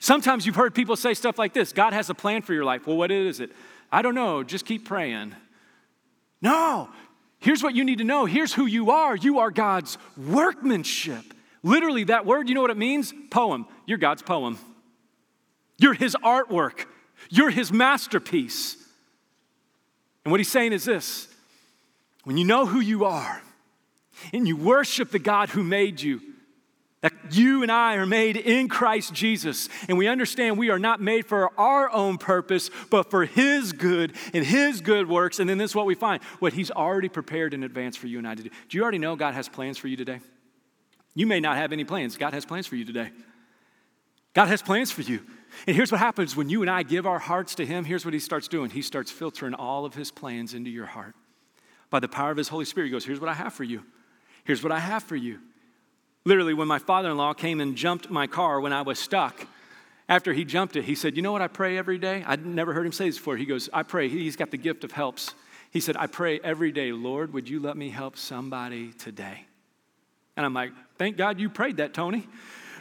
Sometimes 0.02 0.46
you've 0.46 0.58
heard 0.58 0.76
people 0.76 0.98
say 0.98 1.14
stuff 1.14 1.40
like 1.40 1.54
this 1.54 1.72
God 1.72 1.94
has 1.94 2.10
a 2.10 2.14
plan 2.14 2.42
for 2.42 2.54
your 2.54 2.66
life. 2.66 2.86
Well, 2.86 2.98
what 2.98 3.10
is 3.10 3.40
it? 3.40 3.52
I 3.90 4.02
don't 4.02 4.16
know, 4.16 4.44
just 4.44 4.66
keep 4.66 4.84
praying. 4.86 5.34
No, 6.42 6.90
here's 7.40 7.64
what 7.64 7.74
you 7.74 7.86
need 7.86 8.00
to 8.00 8.04
know. 8.04 8.26
Here's 8.26 8.54
who 8.54 8.66
you 8.66 8.92
are. 8.92 9.16
You 9.16 9.40
are 9.40 9.52
God's 9.52 9.98
workmanship. 10.18 11.24
Literally, 11.64 12.04
that 12.06 12.26
word, 12.26 12.50
you 12.50 12.56
know 12.56 12.62
what 12.62 12.72
it 12.72 12.78
means? 12.78 13.14
Poem. 13.30 13.68
You're 13.86 14.00
God's 14.00 14.24
poem. 14.24 14.58
You're 15.78 15.94
His 15.94 16.18
artwork. 16.24 16.86
You're 17.30 17.50
his 17.50 17.72
masterpiece. 17.72 18.78
And 20.24 20.32
what 20.32 20.40
he's 20.40 20.52
saying 20.52 20.74
is 20.74 20.86
this 20.86 21.28
when 22.24 22.38
you 22.38 22.46
know 22.46 22.66
who 22.66 22.80
you 22.80 23.06
are 23.06 23.42
and 24.34 24.48
you 24.48 24.56
worship 24.56 25.12
the 25.12 25.20
God 25.20 25.50
who 25.50 25.64
made 25.64 26.02
you, 26.02 26.22
that 27.02 27.14
you 27.32 27.64
and 27.64 27.72
I 27.72 27.96
are 27.96 28.06
made 28.06 28.38
in 28.38 28.68
Christ 28.68 29.14
Jesus, 29.14 29.70
and 29.90 29.98
we 29.98 30.08
understand 30.08 30.58
we 30.58 30.70
are 30.70 30.80
not 30.80 31.02
made 31.02 31.26
for 31.26 31.60
our 31.60 31.92
own 31.92 32.18
purpose, 32.18 32.70
but 32.90 33.10
for 33.10 33.26
His 33.26 33.74
good 33.74 34.14
and 34.34 34.46
His 34.46 34.82
good 34.82 35.10
works. 35.10 35.40
And 35.40 35.50
then 35.50 35.58
this 35.58 35.72
is 35.72 35.76
what 35.76 35.88
we 35.88 35.96
find 35.96 36.22
what 36.40 36.54
He's 36.54 36.70
already 36.70 37.10
prepared 37.10 37.54
in 37.54 37.64
advance 37.64 37.98
for 37.98 38.08
you 38.08 38.20
and 38.20 38.28
I 38.28 38.36
to 38.36 38.44
do. 38.44 38.50
Do 38.70 38.78
you 38.78 38.84
already 38.84 39.00
know 39.00 39.16
God 39.16 39.34
has 39.34 39.50
plans 39.50 39.78
for 39.78 39.88
you 39.88 39.98
today? 39.98 40.20
You 41.16 41.28
may 41.28 41.40
not 41.40 41.58
have 41.58 41.74
any 41.74 41.84
plans. 41.84 42.18
God 42.18 42.34
has 42.34 42.46
plans 42.46 42.68
for 42.68 42.76
you 42.76 42.86
today. 42.86 43.12
God 44.34 44.48
has 44.48 44.62
plans 44.62 44.92
for 44.92 45.02
you. 45.02 45.22
And 45.68 45.76
here's 45.76 45.92
what 45.92 46.00
happens 46.00 46.36
when 46.36 46.50
you 46.50 46.62
and 46.62 46.72
I 46.72 46.84
give 46.84 47.06
our 47.06 47.20
hearts 47.20 47.56
to 47.56 47.66
Him. 47.66 47.84
Here's 47.84 48.06
what 48.06 48.14
He 48.14 48.20
starts 48.20 48.48
doing 48.48 48.70
He 48.70 48.84
starts 48.84 49.10
filtering 49.10 49.56
all 49.56 49.86
of 49.86 49.96
His 49.96 50.12
plans 50.12 50.54
into 50.54 50.70
your 50.70 50.86
heart. 50.86 51.16
By 51.90 52.00
the 52.00 52.08
power 52.08 52.32
of 52.32 52.38
His 52.38 52.48
Holy 52.48 52.66
Spirit, 52.66 52.88
He 52.88 52.92
goes, 52.92 53.06
Here's 53.06 53.20
what 53.20 53.30
I 53.30 53.34
have 53.34 53.54
for 53.54 53.64
you. 53.64 53.84
Here's 54.44 54.64
what 54.64 54.72
I 54.72 54.80
have 54.80 55.04
for 55.04 55.16
you. 55.16 55.40
Literally, 56.24 56.54
when 56.54 56.68
my 56.68 56.80
father 56.80 57.10
in 57.10 57.18
law 57.18 57.34
came 57.34 57.60
and 57.60 57.76
jumped 57.76 58.10
my 58.10 58.28
car 58.28 58.60
when 58.60 58.74
I 58.74 58.84
was 58.84 59.00
stuck, 59.00 59.48
after 60.08 60.34
he 60.34 60.44
jumped 60.44 60.76
it, 60.76 60.84
he 60.84 60.94
said, 60.94 61.16
You 61.16 61.22
know 61.22 61.32
what 61.32 61.42
I 61.42 61.48
pray 61.48 61.78
every 61.78 61.98
day? 61.98 62.24
I'd 62.28 62.46
never 62.46 62.74
heard 62.74 62.86
him 62.86 62.92
say 62.92 63.06
this 63.06 63.18
before. 63.18 63.38
He 63.38 63.46
goes, 63.46 63.70
I 63.74 63.84
pray. 63.84 64.10
He's 64.10 64.36
got 64.36 64.52
the 64.52 64.58
gift 64.58 64.84
of 64.84 64.92
helps. 64.92 65.34
He 65.72 65.80
said, 65.80 65.96
I 65.98 66.08
pray 66.08 66.40
every 66.44 66.72
day, 66.72 66.92
Lord, 66.92 67.34
would 67.34 67.48
you 67.50 67.62
let 67.62 67.78
me 67.78 67.90
help 67.90 68.18
somebody 68.18 68.92
today? 68.92 69.46
And 70.36 70.46
I'm 70.46 70.54
like, 70.54 70.72
Thank 70.98 71.18
God 71.18 71.40
you 71.40 71.50
prayed 71.50 71.78
that, 71.78 71.94
Tony, 71.94 72.28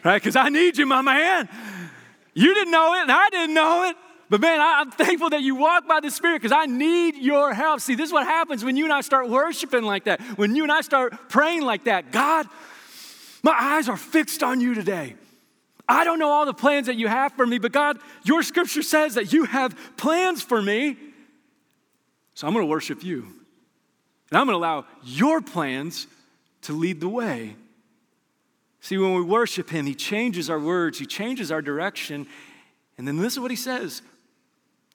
right? 0.04 0.20
Because 0.20 0.36
I 0.36 0.48
need 0.48 0.76
you, 0.76 0.86
my 0.86 1.02
man. 1.02 1.48
You 2.34 2.52
didn't 2.52 2.72
know 2.72 2.94
it, 2.94 3.02
and 3.02 3.12
I 3.12 3.28
didn't 3.30 3.54
know 3.54 3.84
it. 3.88 3.96
But 4.28 4.40
man, 4.40 4.60
I'm 4.60 4.90
thankful 4.90 5.30
that 5.30 5.42
you 5.42 5.56
walk 5.56 5.88
by 5.88 6.00
the 6.00 6.10
Spirit 6.10 6.40
because 6.40 6.56
I 6.56 6.66
need 6.66 7.16
your 7.16 7.52
help. 7.52 7.80
See, 7.80 7.96
this 7.96 8.08
is 8.08 8.12
what 8.12 8.26
happens 8.26 8.64
when 8.64 8.76
you 8.76 8.84
and 8.84 8.92
I 8.92 9.00
start 9.00 9.28
worshiping 9.28 9.82
like 9.82 10.04
that, 10.04 10.20
when 10.36 10.54
you 10.54 10.62
and 10.62 10.70
I 10.70 10.82
start 10.82 11.28
praying 11.28 11.62
like 11.62 11.84
that. 11.84 12.12
God, 12.12 12.46
my 13.42 13.56
eyes 13.58 13.88
are 13.88 13.96
fixed 13.96 14.42
on 14.42 14.60
you 14.60 14.74
today. 14.74 15.14
I 15.88 16.04
don't 16.04 16.18
know 16.18 16.30
all 16.30 16.46
the 16.46 16.54
plans 16.54 16.86
that 16.86 16.96
you 16.96 17.08
have 17.08 17.32
for 17.32 17.44
me, 17.44 17.58
but 17.58 17.72
God, 17.72 17.98
your 18.24 18.42
scripture 18.42 18.82
says 18.82 19.14
that 19.14 19.32
you 19.32 19.44
have 19.44 19.76
plans 19.96 20.40
for 20.40 20.62
me. 20.62 20.96
So 22.34 22.46
I'm 22.46 22.52
going 22.52 22.64
to 22.64 22.70
worship 22.70 23.02
you. 23.02 23.22
And 24.30 24.38
I'm 24.38 24.46
going 24.46 24.54
to 24.54 24.58
allow 24.58 24.86
your 25.02 25.40
plans 25.40 26.06
to 26.62 26.72
lead 26.72 27.00
the 27.00 27.08
way. 27.08 27.56
See, 28.80 28.96
when 28.96 29.14
we 29.14 29.22
worship 29.22 29.68
Him, 29.68 29.86
He 29.86 29.94
changes 29.94 30.48
our 30.48 30.60
words, 30.60 30.98
He 30.98 31.06
changes 31.06 31.50
our 31.50 31.60
direction. 31.60 32.26
And 32.96 33.06
then 33.06 33.18
this 33.18 33.34
is 33.34 33.40
what 33.40 33.50
He 33.50 33.56
says 33.56 34.02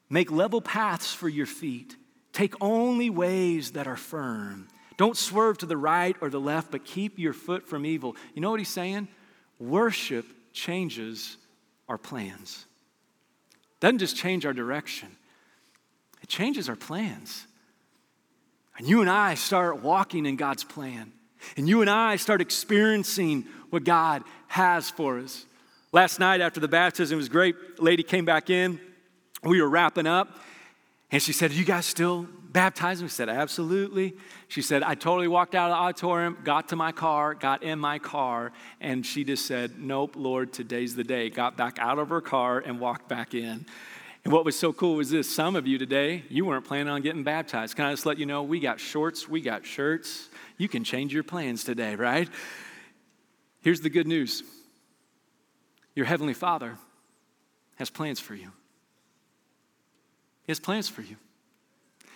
Make 0.09 0.31
level 0.31 0.61
paths 0.61 1.13
for 1.13 1.27
your 1.27 1.45
feet, 1.45 1.95
take 2.31 2.53
only 2.61 3.09
ways 3.09 3.71
that 3.71 3.87
are 3.87 3.97
firm. 3.97 4.67
Don't 4.97 5.17
swerve 5.17 5.57
to 5.59 5.65
the 5.65 5.77
right 5.77 6.15
or 6.21 6.29
the 6.29 6.39
left, 6.39 6.71
but 6.71 6.85
keep 6.85 7.19
your 7.19 7.33
foot 7.33 7.67
from 7.67 7.85
evil. 7.85 8.15
You 8.33 8.41
know 8.41 8.51
what 8.51 8.59
He's 8.59 8.69
saying? 8.69 9.07
Worship 9.59 10.25
changes 10.53 11.37
our 11.87 11.97
plans. 11.97 12.65
Doesn't 13.79 13.99
just 13.99 14.15
change 14.15 14.45
our 14.45 14.53
direction, 14.53 15.09
it 16.21 16.29
changes 16.29 16.69
our 16.69 16.75
plans. 16.75 17.45
And 18.77 18.87
you 18.87 18.99
and 18.99 19.09
I 19.09 19.35
start 19.35 19.81
walking 19.81 20.25
in 20.25 20.35
God's 20.35 20.65
plan. 20.65 21.13
And 21.55 21.69
you 21.69 21.79
and 21.81 21.89
I 21.89 22.17
start 22.17 22.41
experiencing 22.41 23.45
what 23.69 23.85
God 23.85 24.23
has 24.47 24.89
for 24.89 25.19
us. 25.19 25.45
Last 25.93 26.19
night 26.19 26.41
after 26.41 26.59
the 26.59 26.67
baptism, 26.67 27.17
was 27.17 27.29
great. 27.29 27.55
Lady 27.81 28.03
came 28.03 28.25
back 28.25 28.49
in. 28.49 28.81
We 29.43 29.61
were 29.61 29.69
wrapping 29.69 30.07
up. 30.07 30.39
And 31.11 31.21
she 31.21 31.31
said, 31.31 31.51
Are 31.51 31.53
you 31.53 31.63
guys 31.63 31.85
still 31.85 32.27
baptizing? 32.55 33.05
We 33.05 33.09
said, 33.09 33.29
Absolutely. 33.29 34.15
She 34.47 34.63
said, 34.63 34.81
I 34.81 34.95
totally 34.95 35.27
walked 35.27 35.53
out 35.53 35.69
of 35.69 35.77
the 35.77 35.81
auditorium, 35.81 36.37
got 36.43 36.69
to 36.69 36.75
my 36.75 36.91
car, 36.91 37.35
got 37.35 37.61
in 37.61 37.77
my 37.77 37.99
car, 37.99 38.53
and 38.79 39.05
she 39.05 39.23
just 39.23 39.45
said, 39.45 39.77
Nope, 39.77 40.15
Lord, 40.15 40.53
today's 40.53 40.95
the 40.95 41.03
day. 41.03 41.29
Got 41.29 41.57
back 41.57 41.77
out 41.77 41.99
of 41.99 42.09
her 42.09 42.21
car 42.21 42.59
and 42.59 42.79
walked 42.79 43.09
back 43.09 43.33
in. 43.33 43.65
And 44.23 44.33
what 44.33 44.45
was 44.45 44.57
so 44.57 44.73
cool 44.73 44.95
was 44.95 45.11
this 45.11 45.33
some 45.33 45.55
of 45.55 45.67
you 45.67 45.77
today, 45.77 46.23
you 46.29 46.45
weren't 46.45 46.65
planning 46.65 46.87
on 46.87 47.01
getting 47.01 47.23
baptized. 47.23 47.75
Can 47.75 47.85
I 47.85 47.91
just 47.91 48.05
let 48.05 48.17
you 48.17 48.25
know, 48.25 48.41
we 48.41 48.59
got 48.59 48.79
shorts, 48.79 49.29
we 49.29 49.41
got 49.41 49.65
shirts. 49.65 50.29
You 50.57 50.67
can 50.67 50.83
change 50.83 51.13
your 51.13 51.23
plans 51.23 51.63
today, 51.63 51.95
right? 51.95 52.29
Here's 53.61 53.81
the 53.81 53.89
good 53.89 54.07
news 54.07 54.41
your 55.93 56.05
Heavenly 56.05 56.33
Father 56.33 56.77
has 57.75 57.89
plans 57.89 58.19
for 58.19 58.33
you. 58.33 58.51
He 60.43 60.51
has 60.51 60.59
plans 60.59 60.87
for 60.87 61.01
you. 61.01 61.17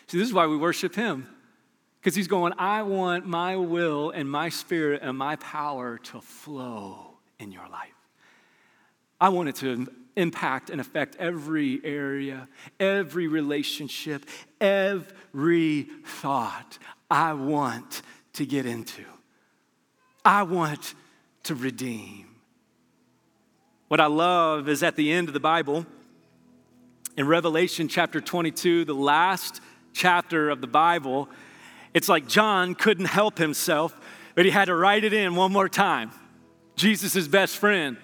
See, 0.09 0.17
this 0.17 0.27
is 0.27 0.33
why 0.33 0.47
we 0.47 0.57
worship 0.57 0.95
Him. 0.95 1.27
Because 1.99 2.15
He's 2.15 2.27
going, 2.27 2.53
I 2.57 2.81
want 2.81 3.27
my 3.27 3.55
will 3.55 4.09
and 4.09 4.29
my 4.29 4.49
spirit 4.49 5.01
and 5.03 5.15
my 5.15 5.35
power 5.35 5.99
to 5.99 6.19
flow 6.19 7.19
in 7.37 7.51
your 7.51 7.69
life. 7.69 7.93
I 9.21 9.29
want 9.29 9.49
it 9.49 9.55
to 9.57 9.87
impact 10.15 10.71
and 10.71 10.81
affect 10.81 11.15
every 11.17 11.79
area, 11.83 12.47
every 12.79 13.27
relationship, 13.27 14.25
every 14.59 15.83
thought 16.03 16.79
I 17.11 17.33
want 17.33 18.01
to 18.33 18.47
get 18.47 18.65
into. 18.65 19.05
I 20.25 20.41
want 20.41 20.95
to 21.43 21.53
redeem. 21.53 22.25
What 23.89 23.99
I 23.99 24.07
love 24.07 24.69
is 24.69 24.81
at 24.81 24.95
the 24.95 25.11
end 25.11 25.27
of 25.27 25.35
the 25.35 25.39
Bible, 25.39 25.85
in 27.15 27.27
Revelation 27.27 27.87
chapter 27.87 28.19
22, 28.19 28.85
the 28.85 28.95
last 28.95 29.61
chapter 29.99 30.49
of 30.49 30.62
the 30.62 30.67
Bible, 30.67 31.27
it's 31.93 32.07
like 32.07 32.25
John 32.25 32.73
couldn't 32.73 33.05
help 33.05 33.38
himself, 33.38 33.93
but 34.33 34.45
he 34.45 34.51
had 34.51 34.65
to 34.65 34.75
write 34.75 35.03
it 35.03 35.12
in 35.12 35.35
one 35.35 35.51
more 35.51 35.67
time. 35.67 36.12
Jesus' 36.77 37.27
best 37.27 37.57
friend, 37.57 37.97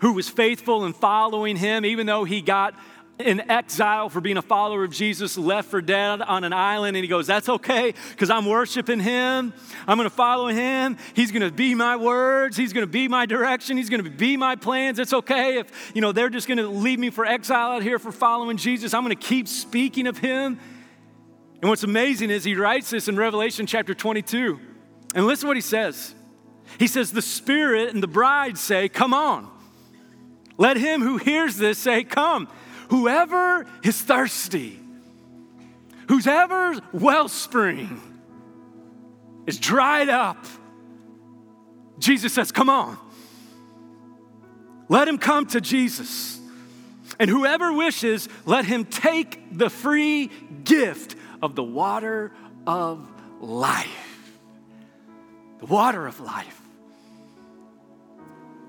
who 0.00 0.12
was 0.12 0.28
faithful 0.28 0.84
in 0.84 0.92
following 0.92 1.56
him, 1.56 1.84
even 1.84 2.06
though 2.06 2.22
he 2.22 2.40
got 2.40 2.74
in 3.18 3.50
exile 3.50 4.10
for 4.10 4.20
being 4.20 4.36
a 4.36 4.42
follower 4.42 4.84
of 4.84 4.92
Jesus, 4.92 5.38
left 5.38 5.70
for 5.70 5.80
dead 5.80 6.20
on 6.20 6.44
an 6.44 6.52
island, 6.52 6.96
and 6.96 7.04
he 7.04 7.08
goes, 7.08 7.26
That's 7.26 7.48
okay, 7.48 7.94
because 8.10 8.30
I'm 8.30 8.46
worshiping 8.46 9.00
him. 9.00 9.54
I'm 9.86 9.96
going 9.96 10.08
to 10.08 10.14
follow 10.14 10.48
him. 10.48 10.98
He's 11.14 11.32
going 11.32 11.42
to 11.42 11.50
be 11.50 11.74
my 11.74 11.96
words. 11.96 12.56
He's 12.56 12.72
going 12.72 12.86
to 12.86 12.90
be 12.90 13.08
my 13.08 13.24
direction. 13.24 13.76
He's 13.76 13.88
going 13.88 14.04
to 14.04 14.10
be 14.10 14.36
my 14.36 14.56
plans. 14.56 14.98
It's 14.98 15.14
okay 15.14 15.58
if, 15.58 15.92
you 15.94 16.00
know, 16.00 16.12
they're 16.12 16.28
just 16.28 16.46
going 16.46 16.58
to 16.58 16.68
leave 16.68 16.98
me 16.98 17.10
for 17.10 17.24
exile 17.24 17.72
out 17.72 17.82
here 17.82 17.98
for 17.98 18.12
following 18.12 18.58
Jesus. 18.58 18.92
I'm 18.92 19.02
going 19.02 19.16
to 19.16 19.26
keep 19.26 19.48
speaking 19.48 20.06
of 20.06 20.18
him. 20.18 20.58
And 21.62 21.70
what's 21.70 21.84
amazing 21.84 22.30
is 22.30 22.44
he 22.44 22.54
writes 22.54 22.90
this 22.90 23.08
in 23.08 23.16
Revelation 23.16 23.66
chapter 23.66 23.94
22. 23.94 24.60
And 25.14 25.26
listen 25.26 25.48
what 25.48 25.56
he 25.56 25.62
says. 25.62 26.14
He 26.78 26.86
says, 26.86 27.12
The 27.12 27.22
Spirit 27.22 27.94
and 27.94 28.02
the 28.02 28.08
bride 28.08 28.58
say, 28.58 28.90
Come 28.90 29.14
on. 29.14 29.50
Let 30.58 30.76
him 30.76 31.00
who 31.00 31.16
hears 31.16 31.56
this 31.56 31.78
say, 31.78 32.04
Come. 32.04 32.48
Whoever 32.88 33.66
is 33.82 34.00
thirsty, 34.00 34.78
whose 36.08 36.24
whoever's 36.24 36.80
wellspring 36.92 38.00
is 39.46 39.58
dried 39.58 40.08
up, 40.08 40.44
Jesus 41.98 42.32
says, 42.32 42.52
Come 42.52 42.68
on. 42.68 42.98
Let 44.88 45.08
him 45.08 45.18
come 45.18 45.46
to 45.46 45.60
Jesus. 45.60 46.40
And 47.18 47.30
whoever 47.30 47.72
wishes, 47.72 48.28
let 48.44 48.64
him 48.64 48.84
take 48.84 49.56
the 49.56 49.70
free 49.70 50.30
gift 50.64 51.16
of 51.42 51.54
the 51.54 51.64
water 51.64 52.32
of 52.66 53.08
life. 53.40 54.30
The 55.60 55.66
water 55.66 56.06
of 56.06 56.20
life. 56.20 56.60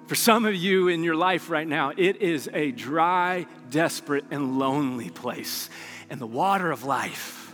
For 0.07 0.15
some 0.15 0.45
of 0.45 0.55
you 0.55 0.87
in 0.87 1.03
your 1.03 1.15
life 1.17 1.49
right 1.49 1.67
now, 1.67 1.91
it 1.95 2.21
is 2.21 2.49
a 2.53 2.71
dry, 2.71 3.45
desperate, 3.69 4.23
and 4.31 4.57
lonely 4.57 5.09
place. 5.09 5.69
And 6.09 6.21
the 6.21 6.27
water 6.27 6.71
of 6.71 6.85
life 6.85 7.53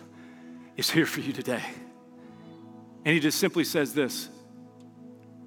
is 0.77 0.89
here 0.89 1.07
for 1.07 1.19
you 1.19 1.33
today. 1.33 1.63
And 3.05 3.13
he 3.13 3.19
just 3.19 3.39
simply 3.39 3.63
says 3.63 3.93
this 3.93 4.29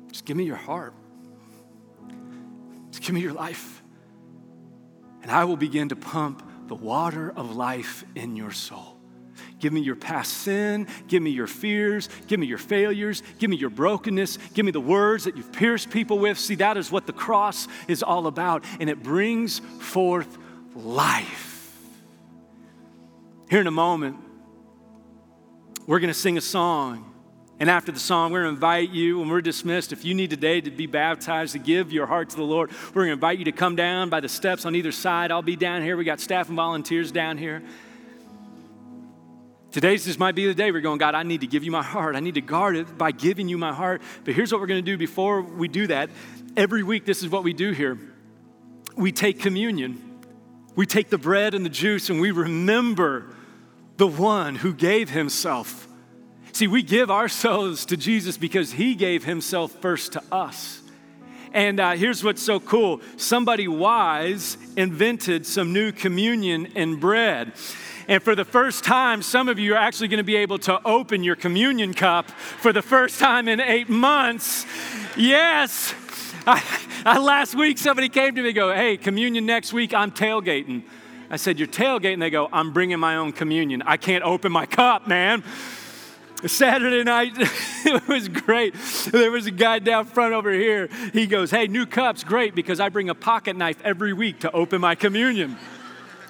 just 0.09 0.25
give 0.25 0.37
me 0.37 0.45
your 0.45 0.57
heart, 0.57 0.95
just 2.90 3.03
give 3.03 3.14
me 3.14 3.21
your 3.21 3.33
life, 3.33 3.83
and 5.23 5.31
I 5.31 5.45
will 5.45 5.57
begin 5.57 5.88
to 5.90 5.97
pump 5.97 6.42
the 6.66 6.75
water 6.75 7.33
of 7.37 7.55
life 7.55 8.05
in 8.16 8.35
your 8.35 8.51
soul. 8.51 8.95
Give 9.59 9.73
me 9.73 9.81
your 9.81 9.97
past 9.97 10.33
sin. 10.33 10.87
Give 11.09 11.23
me 11.23 11.31
your 11.31 11.47
fears. 11.47 12.09
Give 12.27 12.38
me 12.38 12.47
your 12.47 12.59
failures. 12.59 13.23
Give 13.38 13.49
me 13.49 13.57
your 13.57 13.71
brokenness. 13.71 14.38
Give 14.53 14.66
me 14.66 14.73
the 14.73 14.81
words 14.81 15.25
that 15.25 15.37
you've 15.37 15.53
pierced 15.53 15.90
people 15.90 16.19
with. 16.19 16.38
See, 16.38 16.57
that 16.57 16.77
is 16.77 16.92
what 16.92 17.07
the 17.07 17.12
cross 17.12 17.66
is 17.88 18.03
all 18.03 18.27
about, 18.27 18.64
and 18.81 18.90
it 18.90 19.03
brings 19.03 19.61
forth 19.81 20.37
life. 20.75 21.73
Here 23.49 23.61
in 23.61 23.66
a 23.66 23.71
moment, 23.71 24.16
we're 25.87 26.01
going 26.01 26.12
to 26.12 26.19
sing 26.19 26.37
a 26.37 26.42
song. 26.42 27.12
And 27.59 27.71
after 27.71 27.90
the 27.90 28.01
song, 28.01 28.33
we're 28.33 28.42
going 28.42 28.53
to 28.53 28.57
invite 28.57 28.90
you, 28.90 29.21
when 29.21 29.31
we're 29.31 29.40
dismissed, 29.40 29.90
if 29.90 30.05
you 30.05 30.14
need 30.14 30.29
today 30.29 30.61
to 30.61 30.71
be 30.71 30.87
baptized, 30.87 31.53
to 31.53 31.59
give 31.59 31.90
your 31.90 32.07
heart 32.07 32.29
to 32.31 32.37
the 32.37 32.42
Lord, 32.42 32.71
we're 32.88 33.07
going 33.07 33.09
to 33.09 33.12
invite 33.14 33.38
you 33.38 33.47
to 33.47 33.53
come 33.53 33.77
down 33.77 34.11
by 34.11 34.21
the 34.21 34.29
steps 34.29 34.66
on 34.66 34.75
either 34.75 34.92
side. 34.92 35.31
I'll 35.31 35.40
be 35.40 35.57
down 35.57 35.83
here. 35.83 35.97
We 35.97 36.05
got 36.05 36.21
staff 36.21 36.49
and 36.49 36.57
volunteers 36.57 37.11
down 37.11 37.38
here. 37.38 37.62
Today's 39.77 40.07
this 40.07 40.19
might 40.19 40.35
be 40.35 40.47
the 40.47 40.55
day 40.55 40.73
we're 40.73 40.81
going, 40.81 40.97
God, 40.97 41.15
I 41.15 41.23
need 41.23 41.43
to 41.43 41.47
give 41.47 41.62
you 41.62 41.71
my 41.71 41.83
heart. 41.83 42.17
I 42.17 42.21
need 42.21 42.37
to 42.37 42.41
guard 42.41 42.77
it 42.77 42.97
by 42.97 43.12
giving 43.12 43.47
you 43.47 43.59
my 43.59 43.75
heart. 43.75 44.01
But 44.25 44.33
here's 44.33 44.51
what 44.51 44.62
we're 44.62 44.69
going 44.69 44.83
to 44.83 44.91
do 44.91 44.97
before 44.97 45.43
we 45.43 45.69
do 45.69 45.87
that. 45.89 46.09
Every 46.57 46.83
week, 46.83 47.05
this 47.05 47.23
is 47.23 47.29
what 47.29 47.45
we 47.45 47.53
do 47.53 47.73
here 47.73 47.99
we 48.97 49.12
take 49.12 49.39
communion, 49.39 50.23
we 50.77 50.87
take 50.87 51.11
the 51.11 51.19
bread 51.19 51.53
and 51.53 51.62
the 51.62 51.69
juice, 51.69 52.09
and 52.09 52.23
we 52.23 52.31
remember 52.31 53.27
the 53.99 54.07
one 54.07 54.55
who 54.55 54.73
gave 54.73 55.11
himself. 55.11 55.87
See, 56.53 56.67
we 56.67 56.83
give 56.83 57.11
ourselves 57.11 57.85
to 57.85 57.99
Jesus 57.99 58.39
because 58.39 58.73
he 58.73 58.95
gave 58.95 59.25
himself 59.25 59.73
first 59.73 60.12
to 60.15 60.23
us. 60.33 60.81
And 61.53 61.81
uh, 61.81 61.93
here's 61.97 62.25
what's 62.25 62.43
so 62.43 62.61
cool 62.61 63.03
somebody 63.19 63.69
wise 63.69 64.57
invented 64.75 65.45
some 65.45 65.75
new 65.75 65.93
communion 65.93 66.73
and 66.77 66.99
bread. 66.99 67.53
And 68.09 68.23
for 68.23 68.37
the 68.37 68.45
first 68.45 68.85
time, 68.85 69.21
some 69.21 69.49
of 69.49 69.59
you 69.59 69.75
are 69.75 69.79
actually 69.79 70.09
going 70.09 70.19
to 70.19 70.25
be 70.25 70.37
able 70.37 70.59
to 70.61 70.81
open 70.87 71.25
your 71.25 71.35
communion 71.35 71.92
cup 71.92 72.31
for 72.31 72.73
the 72.73 72.83
first 72.83 73.19
time 73.19 73.49
in 73.49 73.61
eight 73.61 73.88
months. 73.88 74.64
Yes. 75.16 75.92
I, 76.47 76.62
I, 77.05 77.19
last 77.19 77.57
week, 77.57 77.79
somebody 77.79 78.09
came 78.09 78.37
to 78.37 78.42
me 78.42 78.51
and 78.51 78.55
go, 78.55 78.73
Hey, 78.73 78.97
communion 78.97 79.45
next 79.45 79.73
week, 79.73 79.92
I'm 79.92 80.12
tailgating. 80.12 80.85
I 81.31 81.37
said, 81.37 81.59
You're 81.59 81.66
tailgating? 81.66 82.21
They 82.21 82.31
go, 82.31 82.49
I'm 82.53 82.73
bringing 82.73 83.01
my 83.01 83.16
own 83.16 83.33
communion. 83.33 83.83
I 83.83 83.97
can't 83.97 84.23
open 84.23 84.53
my 84.53 84.66
cup, 84.66 85.09
man. 85.09 85.42
Saturday 86.45 87.03
night, 87.03 87.33
it 87.37 88.07
was 88.07 88.29
great. 88.29 88.75
There 89.11 89.33
was 89.33 89.47
a 89.47 89.51
guy 89.51 89.81
down 89.81 90.05
front 90.05 90.33
over 90.33 90.53
here. 90.53 90.88
He 91.12 91.27
goes, 91.27 91.51
Hey, 91.51 91.66
new 91.66 91.87
cups, 91.87 92.23
great, 92.23 92.55
because 92.55 92.79
I 92.79 92.88
bring 92.88 93.11
a 93.11 93.16
pocket 93.16 93.57
knife 93.57 93.81
every 93.83 94.12
week 94.12 94.40
to 94.40 94.53
open 94.53 94.81
my 94.81 94.95
communion. 94.95 95.57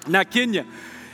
Not 0.07 0.31
kidding 0.31 0.55
you. 0.55 0.65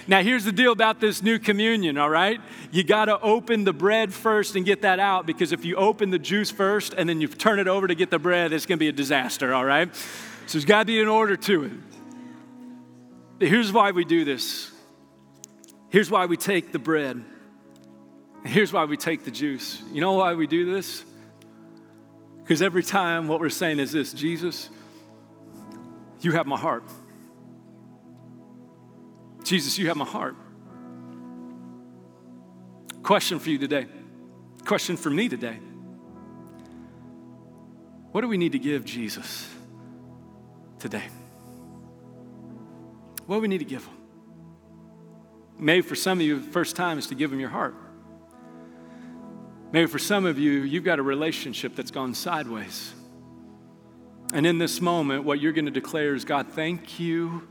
Now, 0.07 0.21
here's 0.21 0.43
the 0.43 0.51
deal 0.51 0.71
about 0.71 0.99
this 0.99 1.23
new 1.23 1.39
communion, 1.39 1.97
all 1.97 2.09
right? 2.09 2.41
You 2.71 2.83
got 2.83 3.05
to 3.05 3.19
open 3.21 3.63
the 3.63 3.71
bread 3.71 4.13
first 4.13 4.55
and 4.55 4.65
get 4.65 4.81
that 4.81 4.99
out 4.99 5.25
because 5.25 5.53
if 5.53 5.63
you 5.63 5.75
open 5.75 6.09
the 6.09 6.19
juice 6.19 6.51
first 6.51 6.93
and 6.93 7.07
then 7.07 7.21
you 7.21 7.27
turn 7.27 7.59
it 7.59 7.67
over 7.67 7.87
to 7.87 7.95
get 7.95 8.09
the 8.09 8.19
bread, 8.19 8.51
it's 8.51 8.65
going 8.65 8.77
to 8.77 8.83
be 8.83 8.89
a 8.89 8.93
disaster, 8.93 9.53
all 9.53 9.63
right? 9.63 9.95
So 9.95 10.53
there's 10.53 10.65
got 10.65 10.79
to 10.79 10.85
be 10.85 11.01
an 11.01 11.07
order 11.07 11.37
to 11.37 11.63
it. 11.63 11.71
Here's 13.47 13.71
why 13.71 13.91
we 13.91 14.03
do 14.03 14.25
this. 14.25 14.71
Here's 15.89 16.11
why 16.11 16.25
we 16.25 16.37
take 16.37 16.71
the 16.71 16.79
bread. 16.79 17.23
Here's 18.45 18.73
why 18.73 18.85
we 18.85 18.97
take 18.97 19.23
the 19.23 19.31
juice. 19.31 19.81
You 19.91 20.01
know 20.01 20.13
why 20.13 20.33
we 20.33 20.47
do 20.47 20.73
this? 20.73 21.03
Because 22.41 22.61
every 22.61 22.83
time 22.83 23.29
what 23.29 23.39
we're 23.39 23.49
saying 23.49 23.79
is 23.79 23.93
this 23.93 24.11
Jesus, 24.11 24.69
you 26.19 26.33
have 26.33 26.45
my 26.45 26.57
heart. 26.57 26.83
Jesus, 29.43 29.77
you 29.77 29.87
have 29.87 29.97
my 29.97 30.05
heart. 30.05 30.35
Question 33.03 33.39
for 33.39 33.49
you 33.49 33.57
today. 33.57 33.87
Question 34.65 34.95
for 34.95 35.09
me 35.09 35.27
today. 35.27 35.59
What 38.11 38.21
do 38.21 38.27
we 38.27 38.37
need 38.37 38.53
to 38.53 38.59
give 38.59 38.85
Jesus 38.85 39.49
today? 40.79 41.03
What 43.25 43.37
do 43.37 43.41
we 43.41 43.47
need 43.47 43.59
to 43.59 43.65
give 43.65 43.83
him? 43.85 43.93
Maybe 45.57 45.81
for 45.81 45.95
some 45.95 46.19
of 46.19 46.25
you, 46.25 46.39
the 46.39 46.51
first 46.51 46.75
time 46.75 46.97
is 46.97 47.07
to 47.07 47.15
give 47.15 47.31
him 47.31 47.39
your 47.39 47.49
heart. 47.49 47.75
Maybe 49.71 49.87
for 49.87 49.99
some 49.99 50.25
of 50.25 50.37
you, 50.37 50.51
you've 50.51 50.83
got 50.83 50.99
a 50.99 51.03
relationship 51.03 51.75
that's 51.75 51.91
gone 51.91 52.13
sideways. 52.13 52.93
And 54.33 54.45
in 54.45 54.57
this 54.57 54.79
moment, 54.79 55.23
what 55.23 55.41
you're 55.41 55.51
going 55.51 55.65
to 55.65 55.71
declare 55.71 56.15
is 56.15 56.25
God, 56.25 56.47
thank 56.49 56.99
you 56.99 57.47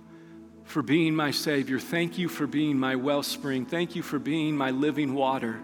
for 0.72 0.80
being 0.80 1.14
my 1.14 1.30
Savior. 1.30 1.78
Thank 1.78 2.16
you 2.16 2.30
for 2.30 2.46
being 2.46 2.78
my 2.78 2.96
wellspring. 2.96 3.66
Thank 3.66 3.94
you 3.94 4.02
for 4.02 4.18
being 4.18 4.56
my 4.56 4.70
living 4.70 5.12
water 5.12 5.60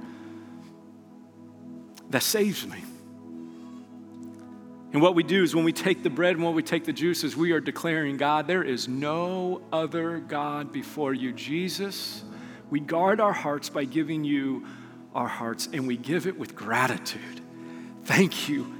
that 2.10 2.22
saves 2.22 2.66
me. 2.66 2.84
And 4.92 5.00
what 5.00 5.14
we 5.14 5.22
do 5.22 5.42
is 5.42 5.54
when 5.54 5.64
we 5.64 5.72
take 5.72 6.02
the 6.02 6.10
bread 6.10 6.34
and 6.34 6.44
when 6.44 6.54
we 6.54 6.62
take 6.62 6.84
the 6.84 6.92
juices, 6.92 7.34
we 7.34 7.52
are 7.52 7.60
declaring, 7.60 8.18
God, 8.18 8.46
there 8.46 8.62
is 8.62 8.86
no 8.86 9.62
other 9.72 10.18
God 10.18 10.72
before 10.72 11.14
you. 11.14 11.32
Jesus, 11.32 12.22
we 12.68 12.78
guard 12.78 13.18
our 13.18 13.32
hearts 13.32 13.70
by 13.70 13.84
giving 13.84 14.24
you 14.24 14.66
our 15.14 15.26
hearts, 15.26 15.70
and 15.72 15.86
we 15.88 15.96
give 15.96 16.26
it 16.26 16.38
with 16.38 16.54
gratitude. 16.54 17.40
Thank 18.04 18.50
you, 18.50 18.74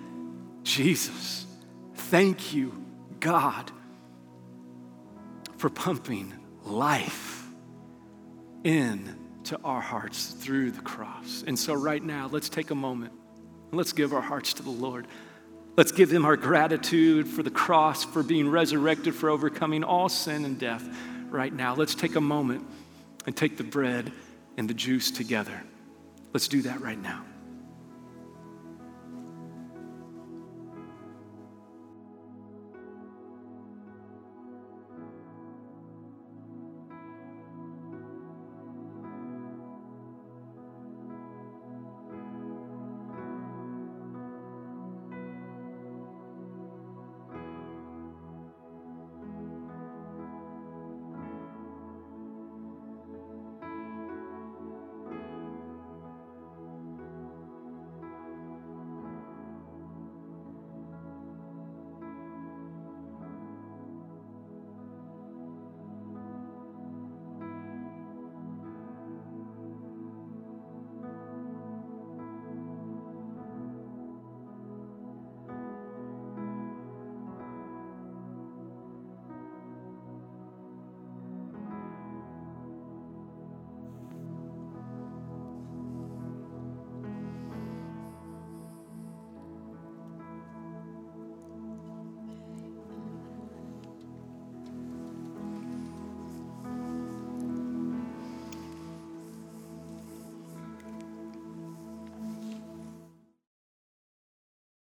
Jesus. 0.63 1.47
Thank 1.95 2.53
you, 2.53 2.85
God 3.19 3.73
for 5.59 5.69
pumping 5.69 6.33
life 6.65 7.47
into 8.65 9.59
our 9.63 9.81
hearts 9.81 10.33
through 10.33 10.71
the 10.71 10.81
cross. 10.81 11.45
And 11.47 11.59
so, 11.59 11.75
right 11.75 12.03
now, 12.03 12.29
let's 12.33 12.49
take 12.49 12.71
a 12.71 12.75
moment 12.75 13.13
let's 13.73 13.93
give 13.93 14.13
our 14.13 14.21
hearts 14.21 14.55
to 14.55 14.63
the 14.63 14.71
Lord. 14.71 15.07
Let's 15.77 15.93
give 15.93 16.11
him 16.11 16.25
our 16.25 16.37
gratitude 16.37 17.29
for 17.29 17.43
the 17.43 17.51
cross, 17.51 18.05
for 18.05 18.23
being 18.23 18.49
resurrected, 18.49 19.15
for 19.15 19.31
overcoming 19.31 19.85
all 19.85 20.09
sin 20.09 20.45
and 20.45 20.59
death 20.59 20.89
right 21.31 21.53
now. 21.53 21.75
Let's 21.75 21.95
take 21.95 22.17
a 22.17 22.21
moment 22.21 22.67
and 23.27 23.37
take 23.37 23.57
the 23.57 23.65
bread 23.65 24.11
and 24.57 24.69
the 24.69 24.75
juice 24.75 25.11
together. 25.11 25.63
Let's 26.33 26.49
do 26.49 26.63
that 26.63 26.81
right 26.81 27.01
now. 27.01 27.25